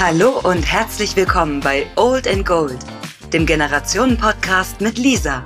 [0.00, 2.78] Hallo und herzlich willkommen bei Old and Gold,
[3.32, 5.44] dem Generationen-Podcast mit Lisa.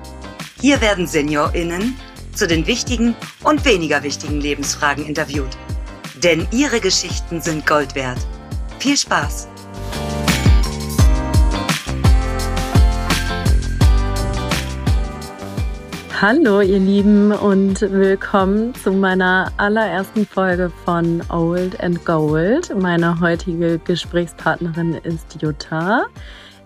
[0.61, 1.97] Hier werden SeniorInnen
[2.35, 5.57] zu den wichtigen und weniger wichtigen Lebensfragen interviewt.
[6.23, 8.19] Denn ihre Geschichten sind Gold wert.
[8.79, 9.49] Viel Spaß!
[16.23, 22.73] Hallo ihr Lieben und willkommen zu meiner allerersten Folge von Old and Gold.
[22.81, 26.05] Meine heutige Gesprächspartnerin ist Jutta.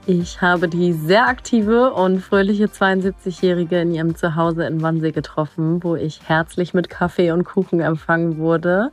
[0.04, 5.96] Ich habe die sehr aktive und fröhliche 72-Jährige in ihrem Zuhause in Wannsee getroffen, wo
[5.96, 8.90] ich herzlich mit Kaffee und Kuchen empfangen wurde.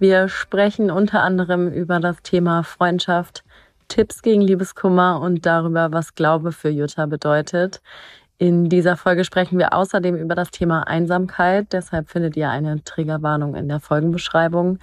[0.00, 3.44] Wir sprechen unter anderem über das Thema Freundschaft,
[3.86, 7.80] Tipps gegen Liebeskummer und darüber, was Glaube für Jutta bedeutet.
[8.40, 11.74] In dieser Folge sprechen wir außerdem über das Thema Einsamkeit.
[11.74, 14.78] Deshalb findet ihr eine Triggerwarnung in der Folgenbeschreibung.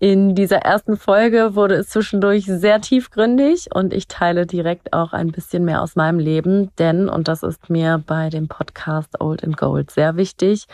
[0.00, 5.30] In dieser ersten Folge wurde es zwischendurch sehr tiefgründig und ich teile direkt auch ein
[5.30, 9.56] bisschen mehr aus meinem Leben, denn, und das ist mir bei dem Podcast Old and
[9.56, 10.66] Gold sehr wichtig,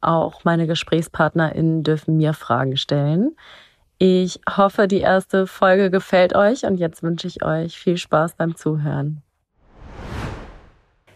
[0.00, 3.34] auch meine GesprächspartnerInnen dürfen mir Fragen stellen.
[3.98, 8.54] Ich hoffe, die erste Folge gefällt euch und jetzt wünsche ich euch viel Spaß beim
[8.54, 9.22] Zuhören.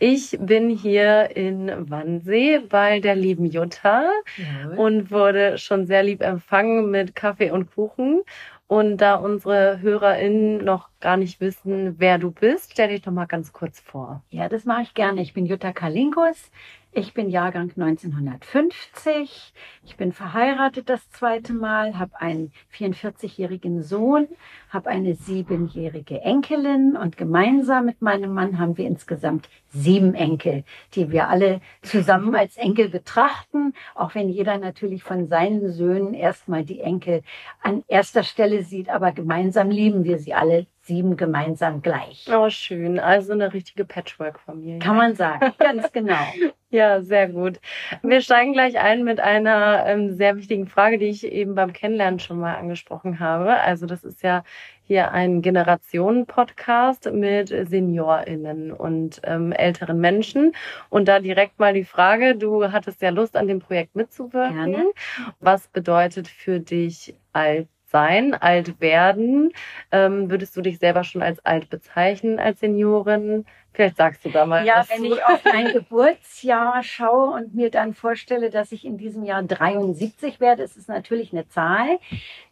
[0.02, 4.74] Ich bin hier in Wannsee bei der lieben Jutta ja.
[4.74, 8.22] und wurde schon sehr lieb empfangen mit Kaffee und Kuchen.
[8.66, 13.26] Und da unsere HörerInnen noch gar nicht wissen, wer du bist, stell dich doch mal
[13.26, 14.22] ganz kurz vor.
[14.30, 15.20] Ja, das mache ich gerne.
[15.20, 16.50] Ich bin Jutta Kalinkus.
[16.92, 19.52] Ich bin Jahrgang 1950.
[19.84, 24.26] Ich bin verheiratet das zweite Mal, habe einen 44-jährigen Sohn,
[24.70, 31.12] habe eine siebenjährige Enkelin und gemeinsam mit meinem Mann haben wir insgesamt sieben Enkel, die
[31.12, 36.80] wir alle zusammen als Enkel betrachten, auch wenn jeder natürlich von seinen Söhnen erstmal die
[36.80, 37.22] Enkel
[37.62, 42.26] an erster Stelle sieht, aber gemeinsam lieben wir sie alle sieben gemeinsam gleich.
[42.34, 42.98] Oh, schön.
[42.98, 44.80] Also eine richtige Patchwork-Familie.
[44.80, 46.18] Kann man sagen, ganz genau.
[46.70, 47.60] ja, sehr gut.
[48.02, 52.18] Wir steigen gleich ein mit einer ähm, sehr wichtigen Frage, die ich eben beim Kennenlernen
[52.18, 53.60] schon mal angesprochen habe.
[53.60, 54.42] Also das ist ja
[54.82, 60.56] hier ein Generationen-Podcast mit SeniorInnen und ähm, älteren Menschen.
[60.88, 64.72] Und da direkt mal die Frage, du hattest ja Lust, an dem Projekt mitzuwirken.
[64.72, 64.90] Gerne.
[65.38, 69.52] Was bedeutet für dich alt sein, alt werden.
[69.92, 73.44] Ähm, würdest du dich selber schon als alt bezeichnen, als Seniorin?
[73.72, 74.88] Vielleicht sagst du da mal ja, was.
[74.88, 79.22] Ja, wenn ich auf mein Geburtsjahr schaue und mir dann vorstelle, dass ich in diesem
[79.22, 81.98] Jahr 73 werde, ist es natürlich eine Zahl.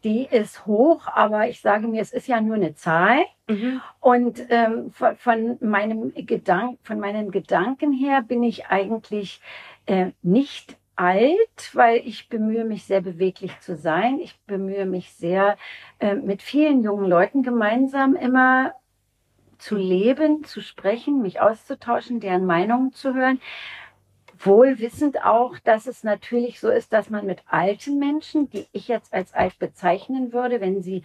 [0.04, 3.18] Die ist hoch, aber ich sage mir, es ist ja nur eine Zahl.
[3.48, 3.80] Mhm.
[4.00, 9.40] Und ähm, von, von, meinem Gedank, von meinen Gedanken her bin ich eigentlich
[9.86, 14.18] äh, nicht alt, weil ich bemühe mich sehr beweglich zu sein.
[14.18, 15.56] Ich bemühe mich sehr
[16.00, 18.74] äh, mit vielen jungen Leuten gemeinsam immer
[19.58, 23.40] zu leben, zu sprechen, mich auszutauschen, deren Meinungen zu hören.
[24.40, 28.88] Wohl wissend auch, dass es natürlich so ist, dass man mit alten Menschen, die ich
[28.88, 31.02] jetzt als alt bezeichnen würde, wenn sie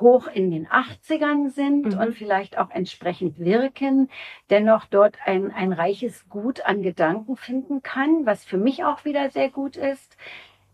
[0.00, 1.98] hoch in den 80ern sind mhm.
[1.98, 4.10] und vielleicht auch entsprechend wirken,
[4.50, 9.30] dennoch dort ein, ein reiches Gut an Gedanken finden kann, was für mich auch wieder
[9.30, 10.16] sehr gut ist.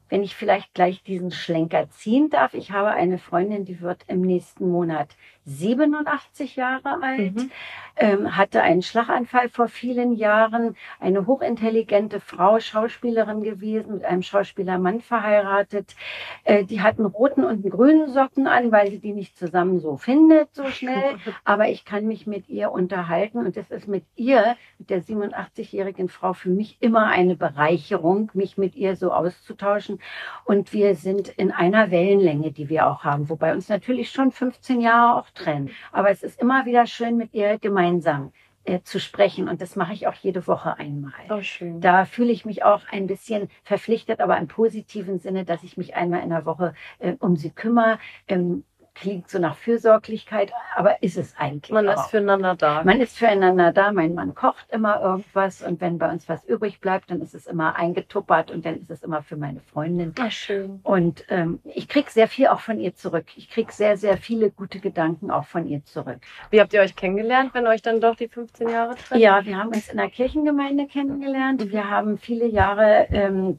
[0.08, 2.52] Wenn ich vielleicht gleich diesen Schlenker ziehen darf.
[2.52, 7.50] Ich habe eine Freundin, die wird im nächsten Monat 87 Jahre alt, mhm.
[7.96, 15.00] ähm, hatte einen Schlaganfall vor vielen Jahren, eine hochintelligente Frau, Schauspielerin gewesen, mit einem Schauspielermann
[15.00, 15.96] verheiratet.
[16.44, 20.54] Äh, die hatten roten und grünen Socken an, weil sie die nicht zusammen so findet,
[20.54, 21.16] so schnell.
[21.44, 26.08] Aber ich kann mich mit ihr unterhalten und es ist mit ihr, mit der 87-jährigen
[26.08, 30.00] Frau, für mich immer eine Bereicherung, mich mit ihr so auszutauschen.
[30.44, 34.80] Und wir sind in einer Wellenlänge, die wir auch haben, wobei uns natürlich schon 15
[34.80, 35.70] Jahre auch trennen.
[35.92, 38.32] Aber es ist immer wieder schön, mit ihr gemeinsam
[38.64, 39.48] äh, zu sprechen.
[39.48, 41.12] Und das mache ich auch jede Woche einmal.
[41.30, 41.80] Oh, schön.
[41.80, 45.96] Da fühle ich mich auch ein bisschen verpflichtet, aber im positiven Sinne, dass ich mich
[45.96, 47.98] einmal in der Woche äh, um sie kümmere.
[48.28, 51.72] Ähm, klingt so nach Fürsorglichkeit, aber ist es eigentlich.
[51.72, 51.94] Man auch.
[51.94, 52.82] ist füreinander da.
[52.84, 53.92] Man ist füreinander da.
[53.92, 57.46] Mein Mann kocht immer irgendwas und wenn bei uns was übrig bleibt, dann ist es
[57.46, 60.14] immer eingetuppert und dann ist es immer für meine Freundin.
[60.20, 60.80] Ach, schön.
[60.82, 63.26] Und ähm, ich krieg sehr viel auch von ihr zurück.
[63.36, 66.18] Ich krieg sehr, sehr viele gute Gedanken auch von ihr zurück.
[66.50, 69.20] Wie habt ihr euch kennengelernt, wenn euch dann doch die 15 Jahre trennen?
[69.20, 71.64] Ja, wir haben uns in der Kirchengemeinde kennengelernt.
[71.64, 71.72] Mhm.
[71.72, 73.58] Wir haben viele Jahre ähm,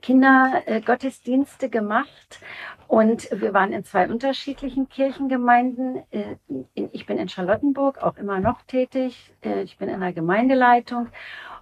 [0.00, 2.40] Kindergottesdienste gemacht
[2.88, 6.02] und wir waren in zwei unterschiedlichen Kirchengemeinden.
[6.10, 6.36] Äh,
[6.74, 9.34] ich bin in Charlottenburg auch immer noch tätig.
[9.44, 11.08] Äh, ich bin in der Gemeindeleitung.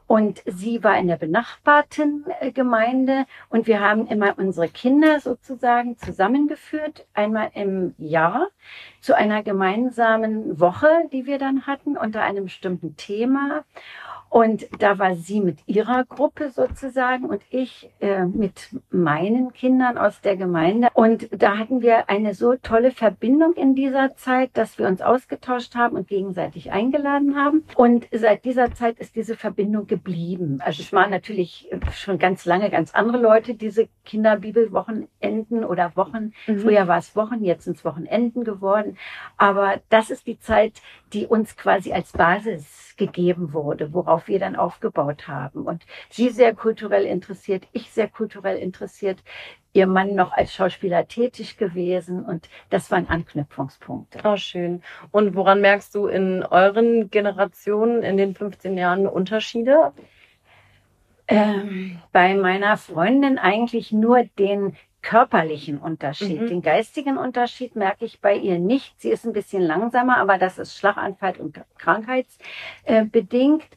[0.06, 5.98] Und sie war in der benachbarten äh, Gemeinde und wir haben immer unsere Kinder sozusagen
[5.98, 8.46] zusammengeführt, einmal im Jahr
[9.00, 13.64] zu einer gemeinsamen Woche, die wir dann hatten unter einem bestimmten Thema.
[14.36, 20.20] Und da war sie mit ihrer Gruppe sozusagen und ich äh, mit meinen Kindern aus
[20.20, 20.88] der Gemeinde.
[20.92, 25.74] Und da hatten wir eine so tolle Verbindung in dieser Zeit, dass wir uns ausgetauscht
[25.74, 27.64] haben und gegenseitig eingeladen haben.
[27.76, 30.58] Und seit dieser Zeit ist diese Verbindung geblieben.
[30.62, 36.34] Also es waren natürlich schon ganz lange ganz andere Leute, diese Kinderbibelwochenenden oder Wochen.
[36.46, 36.58] Mhm.
[36.58, 38.98] Früher war es Wochen, jetzt sind es Wochenenden geworden.
[39.38, 40.74] Aber das ist die Zeit,
[41.12, 45.62] die uns quasi als Basis gegeben wurde, worauf wir dann aufgebaut haben.
[45.62, 49.22] Und sie sehr kulturell interessiert, ich sehr kulturell interessiert,
[49.72, 54.20] ihr Mann noch als Schauspieler tätig gewesen und das waren Anknüpfungspunkte.
[54.24, 54.82] Oh, schön.
[55.10, 59.92] Und woran merkst du in euren Generationen in den 15 Jahren Unterschiede?
[61.28, 66.40] Ähm, bei meiner Freundin eigentlich nur den körperlichen Unterschied.
[66.42, 66.46] Mhm.
[66.48, 69.00] Den geistigen Unterschied merke ich bei ihr nicht.
[69.00, 73.62] Sie ist ein bisschen langsamer, aber das ist Schlaganfall und krankheitsbedingt.
[73.62, 73.68] Ähm,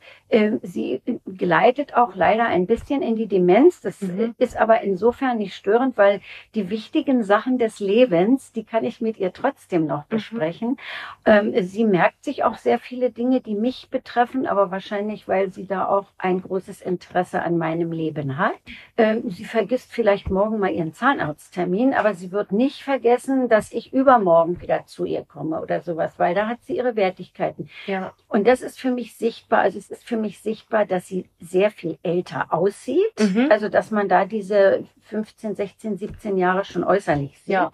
[0.62, 1.02] sie
[1.38, 3.82] gleitet auch leider ein bisschen in die Demenz.
[3.82, 4.36] Das mhm.
[4.38, 6.22] ist aber insofern nicht störend, weil
[6.54, 10.10] die wichtigen Sachen des Lebens, die kann ich mit ihr trotzdem noch mhm.
[10.10, 10.78] besprechen.
[11.26, 11.54] Mhm.
[11.64, 15.88] Sie merkt sich auch sehr viele Dinge, die mich betreffen, aber wahrscheinlich, weil sie da
[15.88, 18.54] auch ein großes Interesse an meinem Leben hat.
[18.98, 23.94] Ähm, sie vergisst vielleicht morgen mal ihren Zahnarzttermin, aber sie wird nicht vergessen, dass ich
[23.94, 27.70] übermorgen wieder zu ihr komme oder sowas, weil da hat sie ihre Wertigkeiten.
[27.88, 28.14] Ja.
[28.28, 29.62] Und das ist für mich sichtbar.
[29.62, 33.20] Also es ist für mich sichtbar, dass sie sehr viel älter aussieht.
[33.20, 33.48] Mhm.
[33.50, 37.54] Also, dass man da diese 15, 16, 17 Jahre schon äußerlich sieht.
[37.54, 37.72] Ja.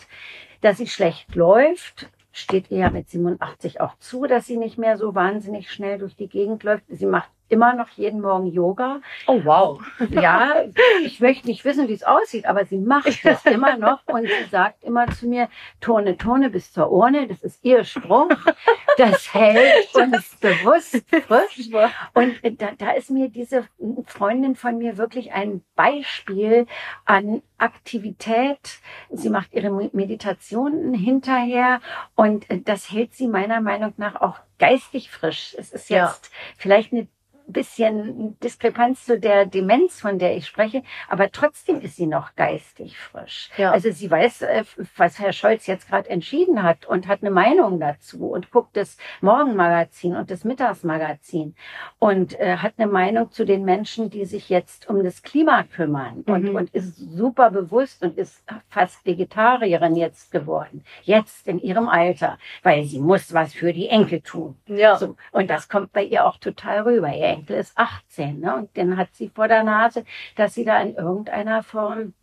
[0.61, 4.97] Dass sie schlecht läuft, steht ihr ja mit 87 auch zu, dass sie nicht mehr
[4.97, 6.83] so wahnsinnig schnell durch die Gegend läuft.
[6.89, 9.01] Sie macht immer noch jeden Morgen Yoga.
[9.27, 9.81] Oh wow.
[10.09, 10.63] Ja,
[11.03, 14.49] ich möchte nicht wissen, wie es aussieht, aber sie macht das immer noch und sie
[14.49, 15.49] sagt immer zu mir,
[15.79, 18.29] Tone, Tone bis zur Urne, das ist ihr Spruch,
[18.97, 21.69] das hält uns bewusst frisch.
[22.13, 23.67] Und da, da ist mir diese
[24.05, 26.67] Freundin von mir wirklich ein Beispiel
[27.05, 28.79] an Aktivität.
[29.11, 31.81] Sie macht ihre Meditationen hinterher
[32.15, 35.55] und das hält sie meiner Meinung nach auch geistig frisch.
[35.57, 36.31] Es ist jetzt ja.
[36.57, 37.07] vielleicht eine
[37.47, 42.97] bisschen Diskrepanz zu der Demenz, von der ich spreche, aber trotzdem ist sie noch geistig
[42.97, 43.49] frisch.
[43.57, 43.71] Ja.
[43.71, 44.63] Also sie weiß, äh,
[44.97, 48.97] was Herr Scholz jetzt gerade entschieden hat und hat eine Meinung dazu und guckt das
[49.21, 51.55] Morgenmagazin und das Mittagsmagazin
[51.99, 56.23] und äh, hat eine Meinung zu den Menschen, die sich jetzt um das Klima kümmern
[56.25, 56.33] mhm.
[56.33, 60.83] und, und ist super bewusst und ist fast Vegetarierin jetzt geworden.
[61.03, 64.55] Jetzt in ihrem Alter, weil sie muss was für die Enkel tun.
[64.67, 64.97] Ja.
[64.97, 67.13] So, und das kommt bei ihr auch total rüber.
[67.13, 68.55] Ihr Enkel ist 18 ne?
[68.55, 70.05] und den hat sie vor der Nase,
[70.35, 72.13] dass sie da in irgendeiner Form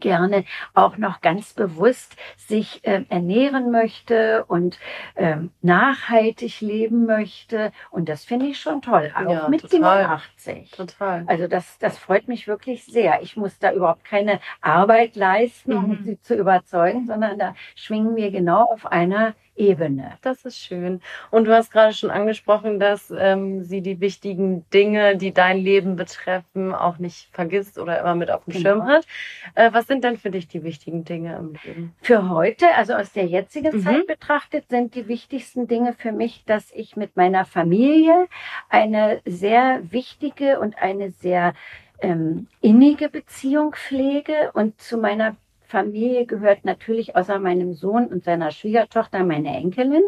[0.00, 4.78] gerne auch noch ganz bewusst sich äh, ernähren möchte und
[5.16, 7.72] ähm, nachhaltig leben möchte.
[7.90, 10.20] Und das finde ich schon toll, auch ja, mit total.
[10.30, 10.70] 87.
[10.72, 11.24] Total.
[11.26, 13.22] Also das, das freut mich wirklich sehr.
[13.22, 16.04] Ich muss da überhaupt keine Arbeit leisten, um mhm.
[16.04, 20.12] sie zu überzeugen, sondern da schwingen wir genau auf einer Ebene.
[20.22, 21.00] Das ist schön.
[21.30, 25.96] Und du hast gerade schon angesprochen, dass ähm, sie die wichtigen Dinge, die dein Leben
[25.96, 28.62] betreffen, auch nicht vergisst oder immer mit auf dem genau.
[28.62, 29.06] Schirm hat.
[29.54, 31.94] Äh, was sind denn für dich die wichtigen Dinge im Leben?
[32.00, 33.82] Für heute, also aus der jetzigen mhm.
[33.82, 38.28] Zeit betrachtet, sind die wichtigsten Dinge für mich, dass ich mit meiner Familie
[38.68, 41.54] eine sehr wichtige und eine sehr
[42.00, 45.36] ähm, innige Beziehung pflege und zu meiner
[45.68, 50.02] Familie gehört natürlich außer meinem Sohn und seiner Schwiegertochter meine Enkelin,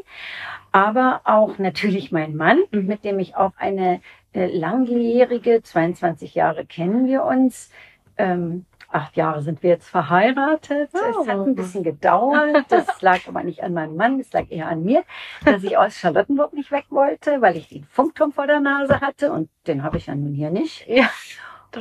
[0.73, 2.87] aber auch natürlich mein Mann, mhm.
[2.87, 4.01] mit dem ich auch eine
[4.33, 7.71] äh, langjährige, 22 Jahre kennen wir uns.
[8.17, 10.91] Ähm, acht Jahre sind wir jetzt verheiratet.
[10.95, 11.21] Oh.
[11.21, 12.65] Es hat ein bisschen gedauert.
[12.69, 15.05] Das lag aber nicht an meinem Mann, es lag eher an mir,
[15.45, 19.31] dass ich aus Charlottenburg nicht weg wollte, weil ich den Funkturm vor der Nase hatte
[19.33, 20.87] und den habe ich ja nun hier nicht.
[20.89, 21.09] Ja.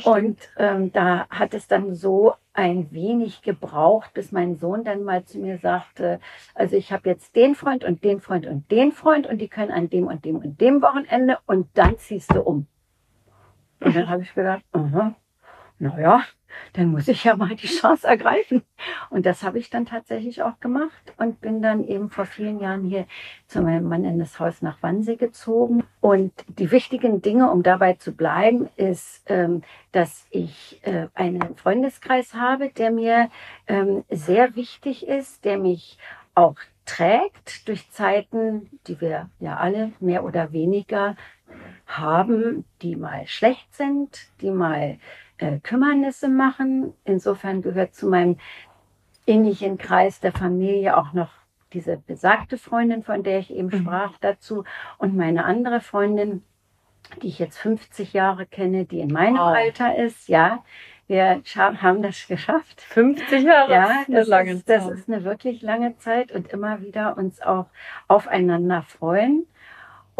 [0.04, 5.24] Und ähm, da hat es dann so ein wenig gebraucht, bis mein Sohn dann mal
[5.24, 6.20] zu mir sagte,
[6.54, 9.72] also ich habe jetzt den Freund und den Freund und den Freund und die können
[9.72, 12.68] an dem und dem und dem Wochenende und dann ziehst du um.
[13.80, 15.14] Und dann habe ich gedacht, uh -huh,
[15.80, 16.22] naja,
[16.74, 18.64] dann muss ich ja mal die Chance ergreifen.
[19.10, 22.84] Und das habe ich dann tatsächlich auch gemacht und bin dann eben vor vielen Jahren
[22.84, 23.06] hier
[23.48, 25.84] zu meinem Mann in das Haus nach Wannsee gezogen.
[26.02, 32.34] Und die wichtigen Dinge, um dabei zu bleiben, ist, ähm, dass ich äh, einen Freundeskreis
[32.34, 33.30] habe, der mir
[33.68, 35.98] ähm, sehr wichtig ist, der mich
[36.36, 41.16] auch trägt durch Zeiten, die wir ja alle mehr oder weniger
[41.86, 44.98] haben, die mal schlecht sind, die mal
[45.40, 46.94] äh, Kümmernisse machen.
[47.04, 48.38] Insofern gehört zu meinem
[49.26, 51.30] innigen Kreis der Familie auch noch
[51.74, 53.82] diese besagte Freundin, von der ich eben mhm.
[53.82, 54.64] sprach, dazu
[54.98, 56.44] und meine andere Freundin,
[57.22, 59.56] die ich jetzt 50 Jahre kenne, die in meinem wow.
[59.56, 60.64] Alter ist, ja.
[61.08, 62.82] Wir haben das geschafft.
[62.82, 63.72] 50 Jahre?
[63.72, 67.66] Ja, das, lange ist, das ist eine wirklich lange Zeit und immer wieder uns auch
[68.08, 69.48] aufeinander freuen.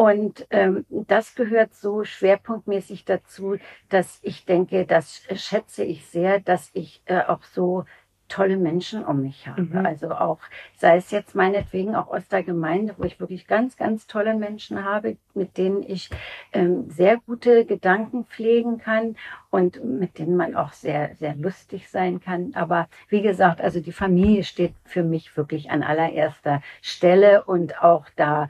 [0.00, 3.56] Und ähm, das gehört so schwerpunktmäßig dazu,
[3.90, 7.84] dass ich denke, das schätze ich sehr, dass ich äh, auch so
[8.28, 9.60] tolle Menschen um mich habe.
[9.60, 9.84] Mhm.
[9.84, 10.38] Also auch,
[10.78, 14.86] sei es jetzt meinetwegen auch aus der Gemeinde, wo ich wirklich ganz, ganz tolle Menschen
[14.86, 16.08] habe, mit denen ich
[16.54, 19.16] ähm, sehr gute Gedanken pflegen kann
[19.50, 22.52] und mit denen man auch sehr, sehr lustig sein kann.
[22.54, 28.06] Aber wie gesagt, also die Familie steht für mich wirklich an allererster Stelle und auch
[28.16, 28.48] da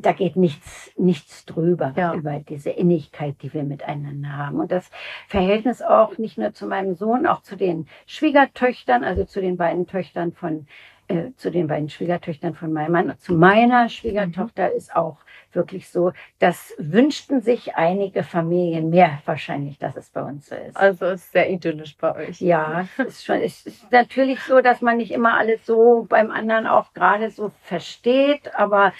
[0.00, 2.14] da geht nichts, nichts drüber ja.
[2.14, 4.60] über diese Innigkeit, die wir miteinander haben.
[4.60, 4.90] Und das
[5.28, 9.86] Verhältnis auch nicht nur zu meinem Sohn, auch zu den Schwiegertöchtern, also zu den beiden
[9.86, 10.66] Töchtern von,
[11.08, 14.76] äh, zu den beiden Schwiegertöchtern von meinem Mann, zu meiner Schwiegertochter mhm.
[14.76, 15.18] ist auch
[15.54, 16.12] wirklich so.
[16.38, 20.76] Das wünschten sich einige Familien mehr wahrscheinlich, dass es bei uns so ist.
[20.76, 22.40] Also ist sehr idyllisch bei euch.
[22.40, 26.30] Ja, es ist schon, es ist natürlich so, dass man nicht immer alles so beim
[26.30, 28.92] anderen auch gerade so versteht, aber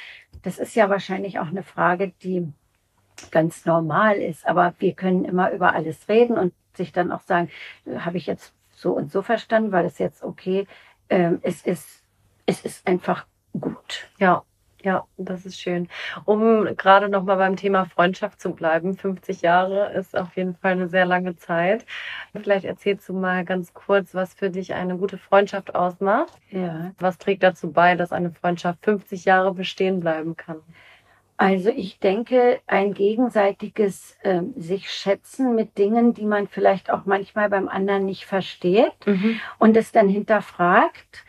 [0.44, 2.52] das ist ja wahrscheinlich auch eine Frage, die
[3.30, 4.46] ganz normal ist.
[4.46, 7.50] Aber wir können immer über alles reden und sich dann auch sagen,
[7.96, 10.66] habe ich jetzt so und so verstanden, weil es jetzt okay,
[11.08, 12.02] ähm, es ist,
[12.46, 13.26] es ist einfach
[13.58, 14.08] gut.
[14.18, 14.42] Ja.
[14.84, 15.88] Ja, das ist schön.
[16.26, 20.72] Um gerade noch mal beim Thema Freundschaft zu bleiben, 50 Jahre ist auf jeden Fall
[20.72, 21.86] eine sehr lange Zeit.
[22.34, 26.34] Vielleicht erzählst du mal ganz kurz, was für dich eine gute Freundschaft ausmacht.
[26.50, 26.92] Ja.
[26.98, 30.60] Was trägt dazu bei, dass eine Freundschaft 50 Jahre bestehen bleiben kann?
[31.38, 37.48] Also ich denke, ein gegenseitiges äh, sich schätzen mit Dingen, die man vielleicht auch manchmal
[37.48, 39.40] beim anderen nicht versteht mhm.
[39.58, 41.24] und es dann hinterfragt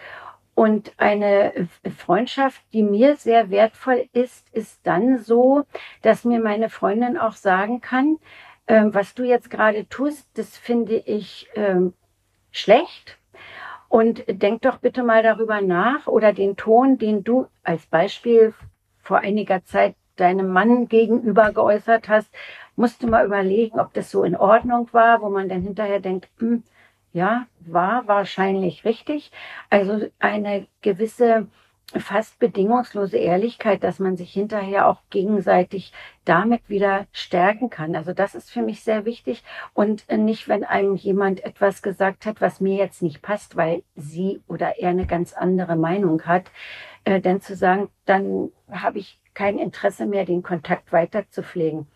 [0.56, 5.66] und eine Freundschaft, die mir sehr wertvoll ist, ist dann so,
[6.02, 8.18] dass mir meine Freundin auch sagen kann,
[8.68, 11.94] ähm, was du jetzt gerade tust, das finde ich ähm,
[12.52, 13.18] schlecht.
[13.90, 18.54] Und denk doch bitte mal darüber nach oder den Ton, den du als Beispiel
[19.02, 22.30] vor einiger Zeit deinem Mann gegenüber geäußert hast,
[22.78, 26.30] musst du mal überlegen, ob das so in Ordnung war, wo man dann hinterher denkt,
[26.40, 26.64] hm,
[27.16, 29.32] ja, war wahrscheinlich richtig.
[29.70, 31.48] Also eine gewisse
[31.98, 35.94] fast bedingungslose Ehrlichkeit, dass man sich hinterher auch gegenseitig
[36.26, 37.96] damit wieder stärken kann.
[37.96, 42.42] Also das ist für mich sehr wichtig und nicht, wenn einem jemand etwas gesagt hat,
[42.42, 46.52] was mir jetzt nicht passt, weil sie oder er eine ganz andere Meinung hat,
[47.06, 51.88] äh, denn zu sagen, dann habe ich kein Interesse mehr, den Kontakt weiter zu pflegen.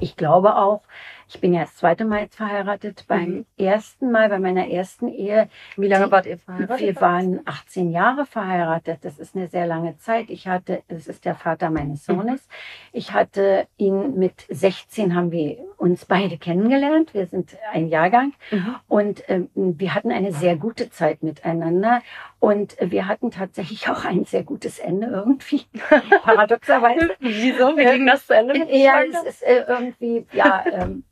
[0.00, 0.82] Ich glaube auch,
[1.28, 3.04] ich bin ja das zweite Mal jetzt verheiratet.
[3.08, 3.46] Beim mhm.
[3.56, 5.48] ersten Mal, bei meiner ersten Ehe.
[5.76, 6.86] Wie lange wart ihr verheiratet?
[6.86, 8.98] Wir waren 18 Jahre verheiratet.
[9.02, 10.30] Das ist eine sehr lange Zeit.
[10.30, 12.14] Ich hatte, das ist der Vater meines mhm.
[12.14, 12.48] Sohnes.
[12.92, 17.12] Ich hatte ihn mit 16 haben wir uns beide kennengelernt.
[17.12, 18.32] Wir sind ein Jahrgang.
[18.50, 18.76] Mhm.
[18.86, 22.02] Und ähm, wir hatten eine sehr gute Zeit miteinander.
[22.38, 25.66] Und wir hatten tatsächlich auch ein sehr gutes Ende irgendwie.
[26.22, 27.10] Paradoxerweise.
[27.18, 27.76] Wieso?
[27.76, 28.64] Wie ging das zu Ende?
[28.70, 31.02] Ja, es ist äh, irgendwie, ja, ähm,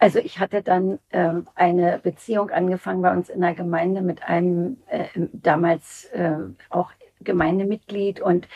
[0.00, 4.78] also ich hatte dann ähm, eine Beziehung angefangen bei uns in der Gemeinde mit einem
[4.88, 6.36] äh, damals äh,
[6.70, 6.90] auch
[7.20, 8.48] Gemeindemitglied und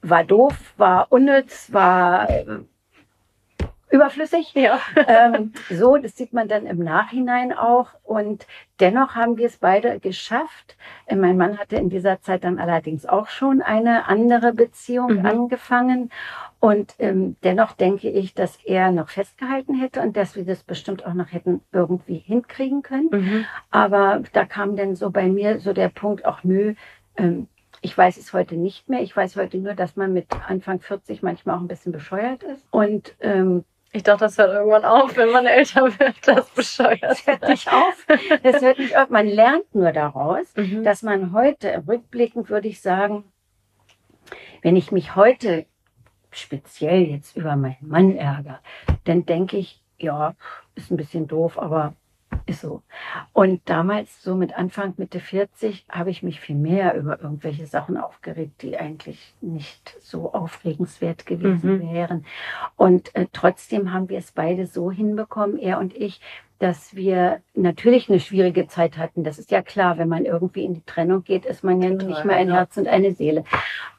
[0.00, 2.46] war doof, war unnütz, war äh,
[3.90, 4.54] überflüssig.
[4.54, 4.78] Ja.
[5.08, 7.88] ähm, so, das sieht man dann im Nachhinein auch.
[8.04, 8.46] Und
[8.80, 10.76] dennoch haben wir es beide geschafft.
[11.06, 15.26] Äh, mein Mann hatte in dieser Zeit dann allerdings auch schon eine andere Beziehung mhm.
[15.26, 16.10] angefangen.
[16.58, 21.04] Und ähm, dennoch denke ich, dass er noch festgehalten hätte und dass wir das bestimmt
[21.04, 23.08] auch noch hätten irgendwie hinkriegen können.
[23.12, 23.44] Mhm.
[23.70, 26.74] Aber da kam dann so bei mir so der Punkt, auch nö,
[27.16, 27.48] ähm,
[27.82, 29.02] ich weiß es heute nicht mehr.
[29.02, 32.66] Ich weiß heute nur, dass man mit Anfang 40 manchmal auch ein bisschen bescheuert ist.
[32.70, 37.02] Und ähm, ich dachte, das hört irgendwann auf, wenn man älter wird, das bescheuert.
[37.02, 38.06] Das hört nicht auf.
[38.42, 39.10] Das hört nicht auf.
[39.10, 40.84] Man lernt nur daraus, mhm.
[40.84, 43.24] dass man heute, rückblickend würde ich sagen,
[44.62, 45.66] wenn ich mich heute
[46.38, 48.60] speziell jetzt über meinen Mann ärgere,
[49.04, 50.34] dann denke ich, ja,
[50.74, 51.94] ist ein bisschen doof, aber
[52.44, 52.82] ist so.
[53.32, 57.96] Und damals, so mit Anfang, Mitte 40, habe ich mich viel mehr über irgendwelche Sachen
[57.96, 61.92] aufgeregt, die eigentlich nicht so aufregenswert gewesen mhm.
[61.92, 62.26] wären.
[62.76, 66.20] Und äh, trotzdem haben wir es beide so hinbekommen, er und ich,
[66.58, 69.24] dass wir natürlich eine schwierige Zeit hatten.
[69.24, 72.24] Das ist ja klar, wenn man irgendwie in die Trennung geht, ist man ja nicht
[72.24, 73.44] mehr ein Herz und eine Seele.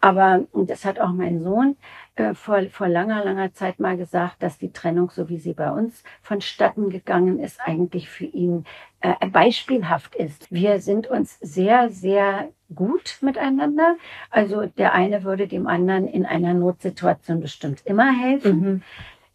[0.02, 1.76] Aber und das hat auch mein Sohn
[2.16, 5.72] äh, vor, vor langer, langer Zeit mal gesagt, dass die Trennung, so wie sie bei
[5.72, 8.66] uns vonstatten gegangen ist, eigentlich für ihn
[9.02, 10.52] äh, beispielhaft ist.
[10.52, 13.98] Wir sind uns sehr, sehr gut miteinander.
[14.30, 18.60] Also der eine würde dem anderen in einer Notsituation bestimmt immer helfen.
[18.60, 18.82] Mhm.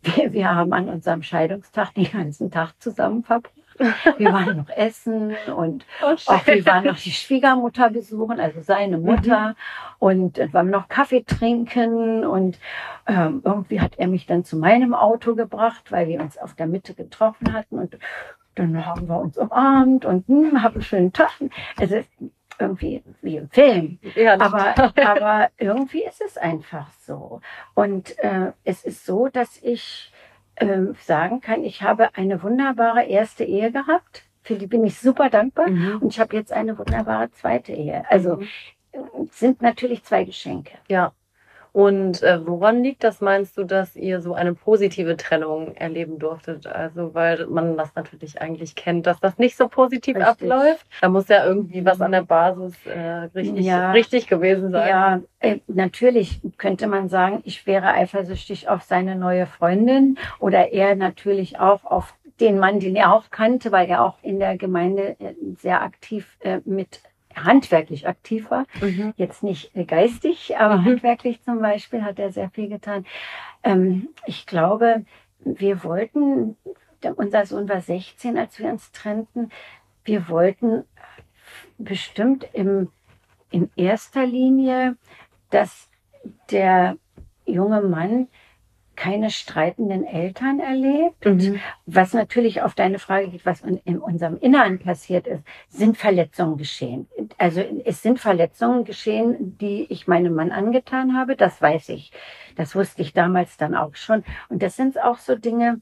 [0.03, 3.53] Wir, wir haben an unserem Scheidungstag den ganzen Tag zusammen verbracht.
[4.19, 8.99] Wir waren noch essen und oh, auch wir waren noch die Schwiegermutter besuchen, also seine
[8.99, 9.05] mhm.
[9.05, 9.49] Mutter.
[9.49, 9.55] Mhm.
[9.99, 12.59] Und wir haben noch Kaffee trinken und
[13.07, 16.67] ähm, irgendwie hat er mich dann zu meinem Auto gebracht, weil wir uns auf der
[16.67, 17.97] Mitte getroffen hatten und
[18.55, 21.31] dann haben wir uns umarmt und hm, haben einen schönen Tag.
[21.79, 22.03] Also
[22.63, 23.99] irgendwie wie im Film.
[24.15, 27.41] Ja, aber, aber irgendwie ist es einfach so.
[27.75, 30.13] Und äh, es ist so, dass ich
[30.57, 34.25] äh, sagen kann, ich habe eine wunderbare erste Ehe gehabt.
[34.43, 35.69] Für die bin ich super dankbar.
[35.69, 35.99] Mhm.
[36.03, 38.05] Und ich habe jetzt eine wunderbare zweite Ehe.
[38.09, 39.29] Also mhm.
[39.31, 40.73] sind natürlich zwei Geschenke.
[40.89, 41.13] Ja.
[41.73, 46.67] Und äh, woran liegt das, meinst du, dass ihr so eine positive Trennung erleben durftet?
[46.67, 50.31] Also, weil man das natürlich eigentlich kennt, dass das nicht so positiv richtig.
[50.31, 50.87] abläuft.
[51.01, 53.93] Da muss ja irgendwie was an der Basis äh, richtig, ja.
[53.93, 54.89] richtig gewesen sein.
[54.89, 60.95] Ja, äh, natürlich könnte man sagen, ich wäre eifersüchtig auf seine neue Freundin oder er
[60.95, 65.17] natürlich auch auf den Mann, den er auch kannte, weil er auch in der Gemeinde
[65.21, 67.01] äh, sehr aktiv äh, mit
[67.37, 68.67] handwerklich aktiv war.
[68.81, 69.15] Mhm.
[69.17, 70.85] Jetzt nicht äh, geistig, aber mhm.
[70.85, 73.07] handwerklich zum Beispiel hat er sehr viel getan.
[73.63, 75.05] Ähm, ich glaube,
[75.45, 76.57] wir wollten,
[77.17, 79.51] unser Sohn war 16, als wir uns trennten,
[80.05, 80.85] wir wollten
[81.79, 82.91] bestimmt im,
[83.51, 84.97] in erster Linie,
[85.51, 85.89] dass
[86.51, 86.97] der
[87.45, 88.29] junge Mann
[88.97, 91.25] keine streitenden Eltern erlebt.
[91.25, 91.61] Mhm.
[91.87, 97.09] Was natürlich auf deine Frage geht, was in unserem Inneren passiert ist, sind Verletzungen geschehen.
[97.39, 101.37] Also es sind Verletzungen geschehen, die ich meinem Mann angetan habe.
[101.37, 102.13] Das weiß ich.
[102.57, 104.25] Das wusste ich damals dann auch schon.
[104.49, 105.81] Und das sind auch so Dinge,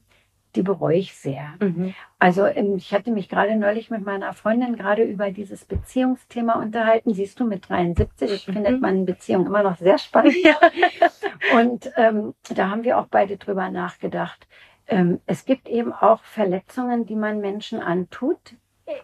[0.55, 1.53] die bereue ich sehr.
[1.59, 1.93] Mhm.
[2.19, 7.13] Also ähm, ich hatte mich gerade neulich mit meiner Freundin gerade über dieses Beziehungsthema unterhalten.
[7.13, 8.53] Siehst du, mit 73 mhm.
[8.53, 10.35] findet man Beziehung immer noch sehr spannend.
[10.43, 10.57] Ja.
[11.59, 14.47] Und ähm, da haben wir auch beide drüber nachgedacht.
[14.87, 18.55] Ähm, es gibt eben auch Verletzungen, die man Menschen antut,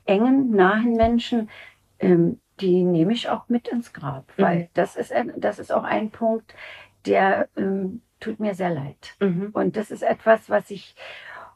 [0.06, 1.50] engen, nahen Menschen.
[2.00, 4.44] Ähm, die nehme ich auch mit ins Grab, mhm.
[4.44, 6.54] weil das ist, das ist auch ein Punkt,
[7.06, 9.16] der ähm, tut mir sehr leid.
[9.20, 9.50] Mhm.
[9.54, 10.96] Und das ist etwas, was ich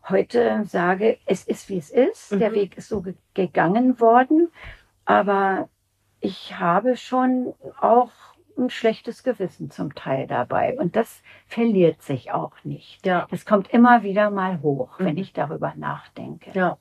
[0.09, 2.31] heute sage, es ist wie es ist.
[2.31, 2.39] Mhm.
[2.39, 4.51] Der Weg ist so ge gegangen worden.
[5.05, 5.69] Aber
[6.19, 8.11] ich habe schon auch
[8.57, 10.77] ein schlechtes Gewissen zum Teil dabei.
[10.77, 13.05] Und das verliert sich auch nicht.
[13.05, 13.27] Ja.
[13.31, 15.05] Das kommt immer wieder mal hoch, mhm.
[15.05, 16.51] wenn ich darüber nachdenke.
[16.53, 16.77] Ja.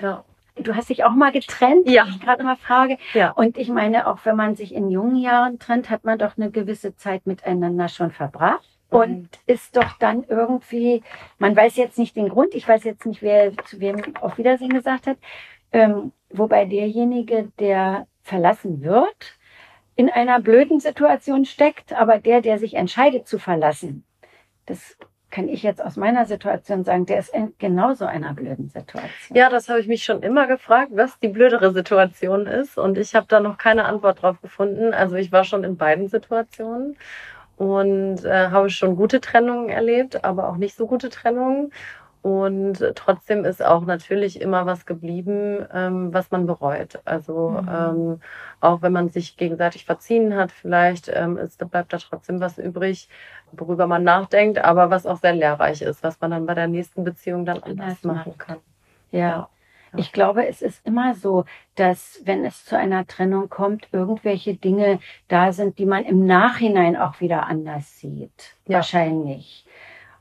[0.00, 0.24] Ja.
[0.56, 2.04] Du hast dich auch mal getrennt, ja.
[2.06, 2.98] ich gerade mal frage.
[3.14, 3.30] Ja.
[3.30, 6.50] Und ich meine, auch wenn man sich in jungen Jahren trennt, hat man doch eine
[6.50, 9.28] gewisse Zeit miteinander schon verbracht und mhm.
[9.46, 11.02] ist doch dann irgendwie,
[11.38, 14.72] man weiß jetzt nicht den Grund, ich weiß jetzt nicht, wer zu wem auf Wiedersehen
[14.72, 15.16] gesagt hat,
[15.72, 19.38] ähm, wobei derjenige, der verlassen wird,
[19.96, 24.04] in einer blöden Situation steckt, aber der, der sich entscheidet zu verlassen,
[24.66, 24.96] das
[25.30, 29.34] kann ich jetzt aus meiner Situation sagen, der ist in genauso einer blöden Situation.
[29.34, 32.76] Ja, das habe ich mich schon immer gefragt, was die blödere Situation ist.
[32.76, 34.92] Und ich habe da noch keine Antwort drauf gefunden.
[34.92, 36.98] Also ich war schon in beiden Situationen
[37.56, 41.72] und äh, habe schon gute Trennungen erlebt, aber auch nicht so gute Trennungen.
[42.22, 47.00] Und trotzdem ist auch natürlich immer was geblieben, ähm, was man bereut.
[47.04, 47.68] Also mhm.
[47.68, 48.20] ähm,
[48.60, 52.58] auch wenn man sich gegenseitig verziehen hat, vielleicht ähm, ist, da bleibt da trotzdem was
[52.58, 53.08] übrig,
[53.50, 57.02] worüber man nachdenkt, aber was auch sehr lehrreich ist, was man dann bei der nächsten
[57.02, 58.58] Beziehung dann anders machen kann.
[59.10, 59.48] Ja.
[59.92, 59.98] Ja.
[59.98, 65.00] Ich glaube, es ist immer so, dass wenn es zu einer Trennung kommt, irgendwelche Dinge
[65.28, 68.56] da sind, die man im Nachhinein auch wieder anders sieht.
[68.66, 68.76] Ja.
[68.76, 69.66] Wahrscheinlich.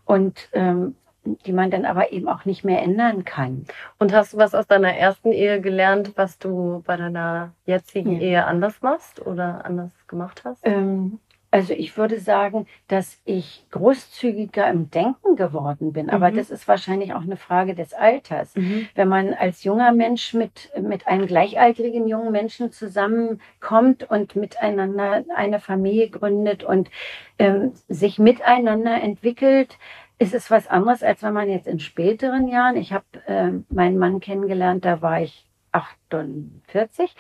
[0.06, 3.66] Und ähm, die man dann aber eben auch nicht mehr ändern kann.
[4.00, 8.22] Und hast du was aus deiner ersten Ehe gelernt, was du bei deiner jetzigen ja.
[8.22, 10.62] Ehe anders machst oder anders gemacht hast?
[10.64, 11.20] Ähm,
[11.52, 16.10] also ich würde sagen, dass ich großzügiger im Denken geworden bin.
[16.10, 16.38] Aber mhm.
[16.38, 18.56] das ist wahrscheinlich auch eine Frage des Alters.
[18.56, 18.88] Mhm.
[18.96, 25.60] Wenn man als junger Mensch mit, mit einem gleichaltrigen jungen Menschen zusammenkommt und miteinander eine
[25.60, 26.90] Familie gründet und
[27.38, 29.78] ähm, sich miteinander entwickelt,
[30.20, 33.98] ist es was anderes, als wenn man jetzt in späteren Jahren, ich habe äh, meinen
[33.98, 37.16] Mann kennengelernt, da war ich 48.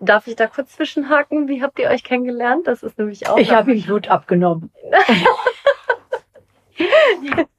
[0.00, 1.48] Darf ich da kurz zwischenhaken?
[1.48, 2.66] Wie habt ihr euch kennengelernt?
[2.66, 3.38] Das ist nämlich auch.
[3.38, 4.70] Ich habe ihm Blut abgenommen.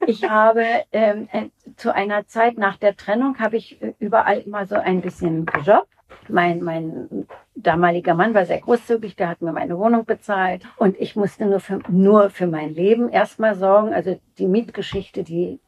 [0.06, 4.76] ich habe ähm, äh, zu einer Zeit nach der Trennung habe ich überall immer so
[4.76, 5.88] ein bisschen gejobbt.
[6.28, 11.16] Mein, mein damaliger Mann war sehr großzügig, der hat mir meine Wohnung bezahlt und ich
[11.16, 13.94] musste nur für, nur für mein Leben erstmal sorgen.
[13.94, 15.60] Also die Mietgeschichte, die